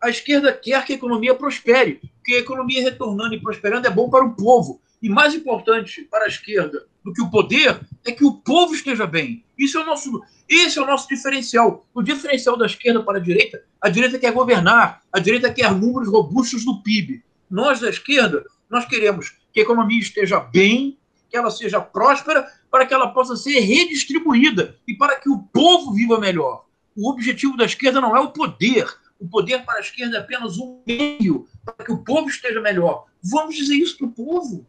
A 0.00 0.10
esquerda 0.10 0.52
quer 0.52 0.84
que 0.84 0.92
a 0.92 0.96
economia 0.96 1.34
prospere, 1.34 2.00
porque 2.16 2.34
a 2.34 2.40
economia 2.40 2.82
retornando 2.82 3.34
e 3.34 3.40
prosperando 3.40 3.86
é 3.86 3.90
bom 3.90 4.10
para 4.10 4.24
o 4.24 4.34
povo. 4.34 4.80
E 5.04 5.08
mais 5.10 5.34
importante 5.34 6.00
para 6.10 6.24
a 6.24 6.28
esquerda 6.28 6.86
do 7.04 7.12
que 7.12 7.20
o 7.20 7.28
poder 7.28 7.78
é 8.06 8.10
que 8.10 8.24
o 8.24 8.36
povo 8.36 8.74
esteja 8.74 9.06
bem. 9.06 9.44
Isso 9.58 9.76
é 9.76 9.82
o 9.82 9.84
nosso, 9.84 10.22
esse 10.48 10.78
é 10.78 10.82
o 10.82 10.86
nosso 10.86 11.06
diferencial. 11.06 11.86
O 11.92 12.00
diferencial 12.00 12.56
da 12.56 12.64
esquerda 12.64 13.02
para 13.02 13.18
a 13.18 13.20
direita, 13.20 13.62
a 13.82 13.90
direita 13.90 14.18
quer 14.18 14.32
governar, 14.32 15.02
a 15.12 15.18
direita 15.18 15.52
quer 15.52 15.70
números 15.72 16.08
robustos 16.08 16.64
do 16.64 16.82
PIB. 16.82 17.22
Nós 17.50 17.80
da 17.80 17.90
esquerda, 17.90 18.46
nós 18.70 18.86
queremos 18.86 19.36
que 19.52 19.60
a 19.60 19.62
economia 19.62 20.00
esteja 20.00 20.40
bem, 20.40 20.96
que 21.28 21.36
ela 21.36 21.50
seja 21.50 21.82
próspera, 21.82 22.50
para 22.70 22.86
que 22.86 22.94
ela 22.94 23.08
possa 23.08 23.36
ser 23.36 23.60
redistribuída 23.60 24.74
e 24.88 24.94
para 24.94 25.20
que 25.20 25.28
o 25.28 25.42
povo 25.52 25.92
viva 25.92 26.18
melhor. 26.18 26.64
O 26.96 27.10
objetivo 27.10 27.58
da 27.58 27.66
esquerda 27.66 28.00
não 28.00 28.16
é 28.16 28.20
o 28.20 28.30
poder, 28.30 28.86
o 29.20 29.28
poder 29.28 29.66
para 29.66 29.76
a 29.76 29.82
esquerda 29.82 30.16
é 30.16 30.20
apenas 30.20 30.56
um 30.56 30.80
meio 30.86 31.46
para 31.62 31.84
que 31.84 31.92
o 31.92 31.98
povo 31.98 32.26
esteja 32.26 32.62
melhor. 32.62 33.04
Vamos 33.22 33.54
dizer 33.54 33.74
isso 33.74 33.98
para 33.98 34.06
o 34.06 34.10
povo. 34.10 34.66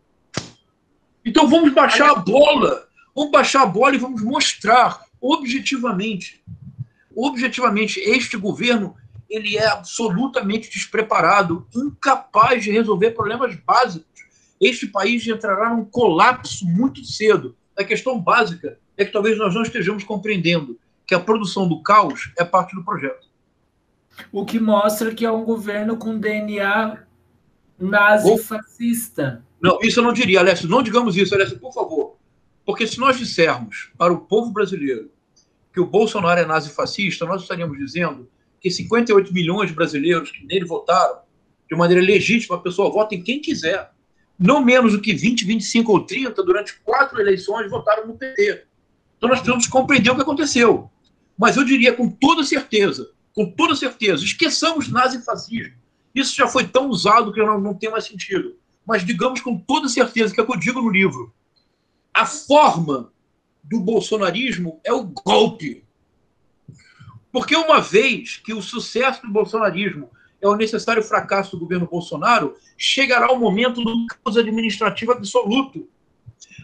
Então 1.25 1.47
vamos 1.47 1.73
baixar 1.73 2.11
a 2.11 2.15
bola. 2.15 2.88
Vamos 3.15 3.31
baixar 3.31 3.63
a 3.63 3.65
bola 3.65 3.95
e 3.95 3.97
vamos 3.97 4.21
mostrar 4.21 5.01
objetivamente, 5.19 6.43
objetivamente, 7.15 7.99
este 7.99 8.38
governo 8.38 8.95
ele 9.27 9.57
é 9.57 9.67
absolutamente 9.67 10.69
despreparado, 10.69 11.67
incapaz 11.75 12.63
de 12.63 12.71
resolver 12.71 13.11
problemas 13.11 13.55
básicos. 13.55 14.05
Este 14.61 14.85
país 14.85 15.25
entrará 15.27 15.73
num 15.73 15.83
colapso 15.83 16.65
muito 16.65 17.03
cedo. 17.03 17.55
A 17.75 17.83
questão 17.83 18.19
básica 18.19 18.77
é 18.95 19.03
que 19.03 19.11
talvez 19.11 19.38
nós 19.38 19.53
não 19.53 19.63
estejamos 19.63 20.03
compreendendo 20.03 20.79
que 21.07 21.15
a 21.15 21.19
produção 21.19 21.67
do 21.67 21.81
caos 21.81 22.31
é 22.38 22.43
parte 22.43 22.75
do 22.75 22.83
projeto. 22.83 23.27
O 24.31 24.45
que 24.45 24.59
mostra 24.59 25.13
que 25.13 25.25
é 25.25 25.31
um 25.31 25.43
governo 25.43 25.97
com 25.97 26.17
DNA 26.17 27.03
nazi-fascista. 27.77 29.43
Não, 29.65 29.80
isso 29.82 29.99
eu 29.99 30.04
não 30.04 30.13
diria, 30.13 30.39
Alessio. 30.39 30.69
Não 30.69 30.84
digamos 30.84 31.17
isso, 31.17 31.34
Alessio, 31.34 31.60
por 31.60 31.73
favor. 31.73 32.17
Porque 32.65 32.86
se 32.86 32.99
nós 32.99 33.17
dissermos 33.17 33.89
para 33.97 34.13
o 34.13 34.21
povo 34.21 34.51
brasileiro 34.51 35.12
que 35.73 35.80
o 35.80 35.86
Bolsonaro 35.86 36.39
é 36.39 36.45
nazi-fascista, 36.45 37.25
nós 37.25 37.41
estaríamos 37.41 37.78
dizendo 37.78 38.30
que 38.62 38.69
58 38.69 39.34
milhões 39.34 39.69
de 39.69 39.75
brasileiros 39.75 40.32
que 40.32 40.45
nele 40.45 40.65
votaram 40.65 41.19
de 41.69 41.75
maneira 41.75 42.01
legítima, 42.01 42.56
a 42.56 42.60
pessoa 42.60 42.91
vota 42.91 43.15
em 43.15 43.23
quem 43.23 43.41
quiser. 43.41 43.91
Não 44.38 44.63
menos 44.63 44.93
do 44.93 45.01
que 45.01 45.13
20, 45.13 45.45
25 45.45 45.91
ou 45.91 46.06
30, 46.06 46.43
durante 46.43 46.80
quatro 46.82 47.19
eleições, 47.19 47.69
votaram 47.69 48.06
no 48.06 48.15
PT. 48.15 48.65
Então 49.17 49.30
nós 49.30 49.39
precisamos 49.39 49.67
compreender 49.67 50.12
o 50.12 50.15
que 50.15 50.21
aconteceu. 50.21 50.91
Mas 51.38 51.58
eu 51.58 51.63
diria 51.63 51.91
com 51.91 52.10
toda 52.10 52.43
certeza 52.43 53.15
com 53.36 53.45
toda 53.51 53.75
certeza. 53.75 54.23
Esqueçamos 54.23 54.89
nazifascismo. 54.89 55.75
Isso 56.15 56.34
já 56.34 56.47
foi 56.47 56.65
tão 56.65 56.89
usado 56.89 57.34
que 57.34 57.43
não, 57.43 57.60
não 57.60 57.73
tem 57.73 57.91
mais 57.91 58.06
sentido. 58.06 58.56
Mas 58.86 59.06
digamos 59.06 59.41
com 59.41 59.58
toda 59.58 59.89
certeza, 59.89 60.34
que 60.34 60.39
é 60.39 60.43
o 60.43 60.45
que 60.45 60.54
eu 60.54 60.60
digo 60.60 60.82
no 60.82 60.89
livro, 60.89 61.34
a 62.13 62.26
forma 62.26 63.12
do 63.63 63.80
bolsonarismo 63.80 64.80
é 64.84 64.93
o 64.93 65.04
golpe. 65.04 65.84
Porque 67.32 67.56
uma 67.56 67.82
vez 67.82 68.38
que 68.38 68.54
o 68.54 68.62
sucesso 68.62 69.21
do 69.24 69.32
bolsonarismo 69.32 70.10
é 70.41 70.48
o 70.48 70.56
necessário 70.56 71.04
fracasso 71.04 71.52
do 71.52 71.60
governo 71.60 71.88
Bolsonaro, 71.88 72.56
chegará 72.78 73.32
o 73.32 73.39
momento 73.39 73.82
do 73.82 74.06
caos 74.08 74.38
administrativo 74.38 75.12
absoluto. 75.12 75.88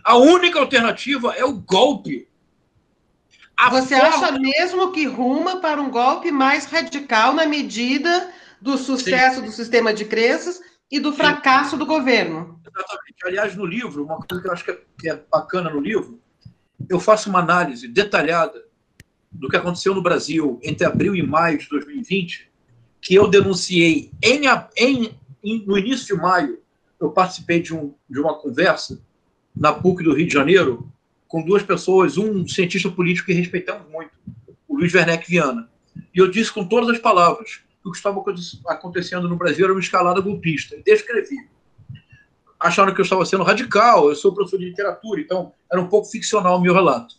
A 0.04 0.16
única 0.16 0.60
alternativa 0.60 1.34
é 1.34 1.44
o 1.44 1.54
golpe. 1.54 2.28
A 3.58 3.70
Você 3.70 4.00
forma... 4.00 4.16
acha 4.16 4.40
mesmo 4.40 4.92
que 4.92 5.06
ruma 5.06 5.58
para 5.58 5.82
um 5.82 5.90
golpe 5.90 6.32
mais 6.32 6.66
radical 6.66 7.34
na 7.34 7.46
medida 7.46 8.32
do 8.62 8.78
sucesso 8.78 9.40
Sim. 9.40 9.46
do 9.46 9.52
sistema 9.52 9.94
de 9.94 10.06
crenças 10.06 10.62
e 10.92 11.00
do 11.00 11.14
fracasso 11.14 11.78
do 11.78 11.86
governo? 11.86 12.60
Exatamente. 12.66 13.16
Aliás, 13.24 13.56
no 13.56 13.66
livro, 13.66 14.04
uma 14.04 14.18
coisa 14.18 14.42
que 14.42 14.48
eu 14.48 14.52
acho 14.52 14.66
que 14.66 14.72
é, 14.72 14.82
que 15.00 15.10
é 15.10 15.24
bacana 15.32 15.70
no 15.70 15.80
livro, 15.80 16.20
eu 16.90 17.00
faço 17.00 17.30
uma 17.30 17.40
análise 17.40 17.88
detalhada 17.88 18.62
do 19.32 19.48
que 19.48 19.56
aconteceu 19.56 19.96
no 19.96 20.02
Brasil 20.02 20.60
entre 20.62 20.86
abril 20.86 21.16
e 21.16 21.24
maio 21.24 21.58
de 21.58 21.70
2020, 21.70 22.52
que 23.00 23.16
eu 23.16 23.28
denunciei 23.28 24.12
em, 24.22 24.42
em, 24.78 25.18
em, 25.42 25.66
no 25.66 25.78
início 25.78 26.14
de 26.14 26.22
maio. 26.22 26.60
Eu 27.00 27.12
participei 27.12 27.62
de, 27.62 27.74
um, 27.74 27.94
de 28.10 28.20
uma 28.20 28.38
conversa 28.38 29.02
na 29.56 29.72
PUC 29.72 30.04
do 30.04 30.14
Rio 30.14 30.28
de 30.28 30.34
Janeiro 30.34 30.92
com 31.28 31.42
duas 31.42 31.64
pessoas, 31.64 32.18
um 32.18 32.46
cientista 32.46 32.92
político 32.92 33.28
que 33.28 33.34
respeitamos 33.34 33.90
muito, 33.90 34.12
o 34.68 34.78
Luiz 34.78 34.94
Werneck 34.94 35.30
Viana. 35.30 35.70
E 36.14 36.20
eu 36.20 36.30
disse 36.30 36.52
com 36.52 36.68
todas 36.68 36.90
as 36.90 37.00
palavras 37.00 37.62
o 37.84 37.92
que 37.92 37.98
estava 37.98 38.24
acontecendo 38.68 39.28
no 39.28 39.36
Brasil 39.36 39.66
era 39.66 39.74
uma 39.74 39.80
escalada 39.80 40.22
golpista. 40.22 40.78
Descrevi. 40.86 41.50
Acharam 42.60 42.94
que 42.94 43.02
eu 43.02 43.04
estava 43.04 43.26
sendo 43.26 43.44
radical, 43.44 44.10
eu 44.10 44.16
sou 44.16 44.34
professor 44.34 44.60
de 44.60 44.66
literatura, 44.66 45.20
então 45.20 45.52
era 45.72 45.82
um 45.82 45.88
pouco 45.88 46.08
ficcional 46.08 46.58
o 46.58 46.62
meu 46.62 46.74
relato. 46.74 47.16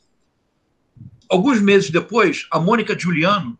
Alguns 1.28 1.60
meses 1.60 1.90
depois, 1.90 2.46
a 2.50 2.60
Mônica 2.60 2.96
Giuliano 2.96 3.58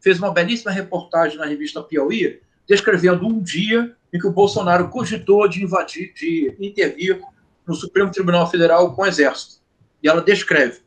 fez 0.00 0.18
uma 0.18 0.32
belíssima 0.32 0.72
reportagem 0.72 1.38
na 1.38 1.44
revista 1.44 1.82
Piauí, 1.82 2.40
descrevendo 2.66 3.26
um 3.26 3.40
dia 3.40 3.94
em 4.12 4.18
que 4.18 4.26
o 4.26 4.32
Bolsonaro 4.32 4.88
cogitou 4.88 5.46
de 5.46 5.62
invadir, 5.62 6.12
de 6.14 6.56
intervir 6.58 7.20
no 7.66 7.74
Supremo 7.74 8.10
Tribunal 8.10 8.50
Federal 8.50 8.92
com 8.94 9.02
o 9.02 9.06
Exército 9.06 9.60
e 10.02 10.08
ela 10.08 10.20
descreve. 10.20 10.80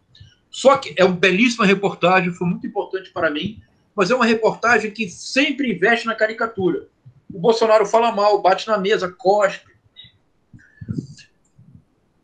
Só 0.49 0.77
que 0.77 0.93
é 0.97 1.05
uma 1.05 1.15
belíssima 1.15 1.65
reportagem, 1.65 2.33
foi 2.33 2.47
muito 2.47 2.67
importante 2.67 3.11
para 3.11 3.29
mim, 3.29 3.61
mas 3.95 4.11
é 4.11 4.15
uma 4.15 4.25
reportagem 4.25 4.91
que 4.91 5.09
sempre 5.09 5.73
investe 5.73 6.05
na 6.05 6.15
caricatura. 6.15 6.87
O 7.33 7.39
Bolsonaro 7.39 7.85
fala 7.85 8.11
mal, 8.11 8.41
bate 8.41 8.67
na 8.67 8.77
mesa, 8.77 9.09
cospe. 9.09 9.71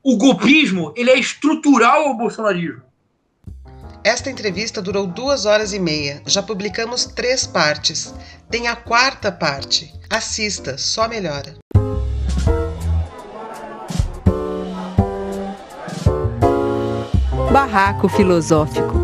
O 0.03 0.17
golpismo 0.17 0.93
ele 0.95 1.10
é 1.10 1.19
estrutural 1.19 2.08
ao 2.08 2.17
bolsonarismo. 2.17 2.84
Esta 4.03 4.29
entrevista 4.29 4.82
durou 4.82 5.05
duas 5.05 5.45
horas 5.45 5.73
e 5.73 5.79
meia. 5.79 6.21
Já 6.25 6.41
publicamos 6.41 7.05
três 7.05 7.45
partes. 7.45 8.13
Tem 8.49 8.67
a 8.67 8.75
quarta 8.75 9.32
parte. 9.32 9.93
Assista, 10.10 10.77
só 10.77 11.08
melhora. 11.08 11.58
Barraco 17.51 18.08
Filosófico. 18.08 18.99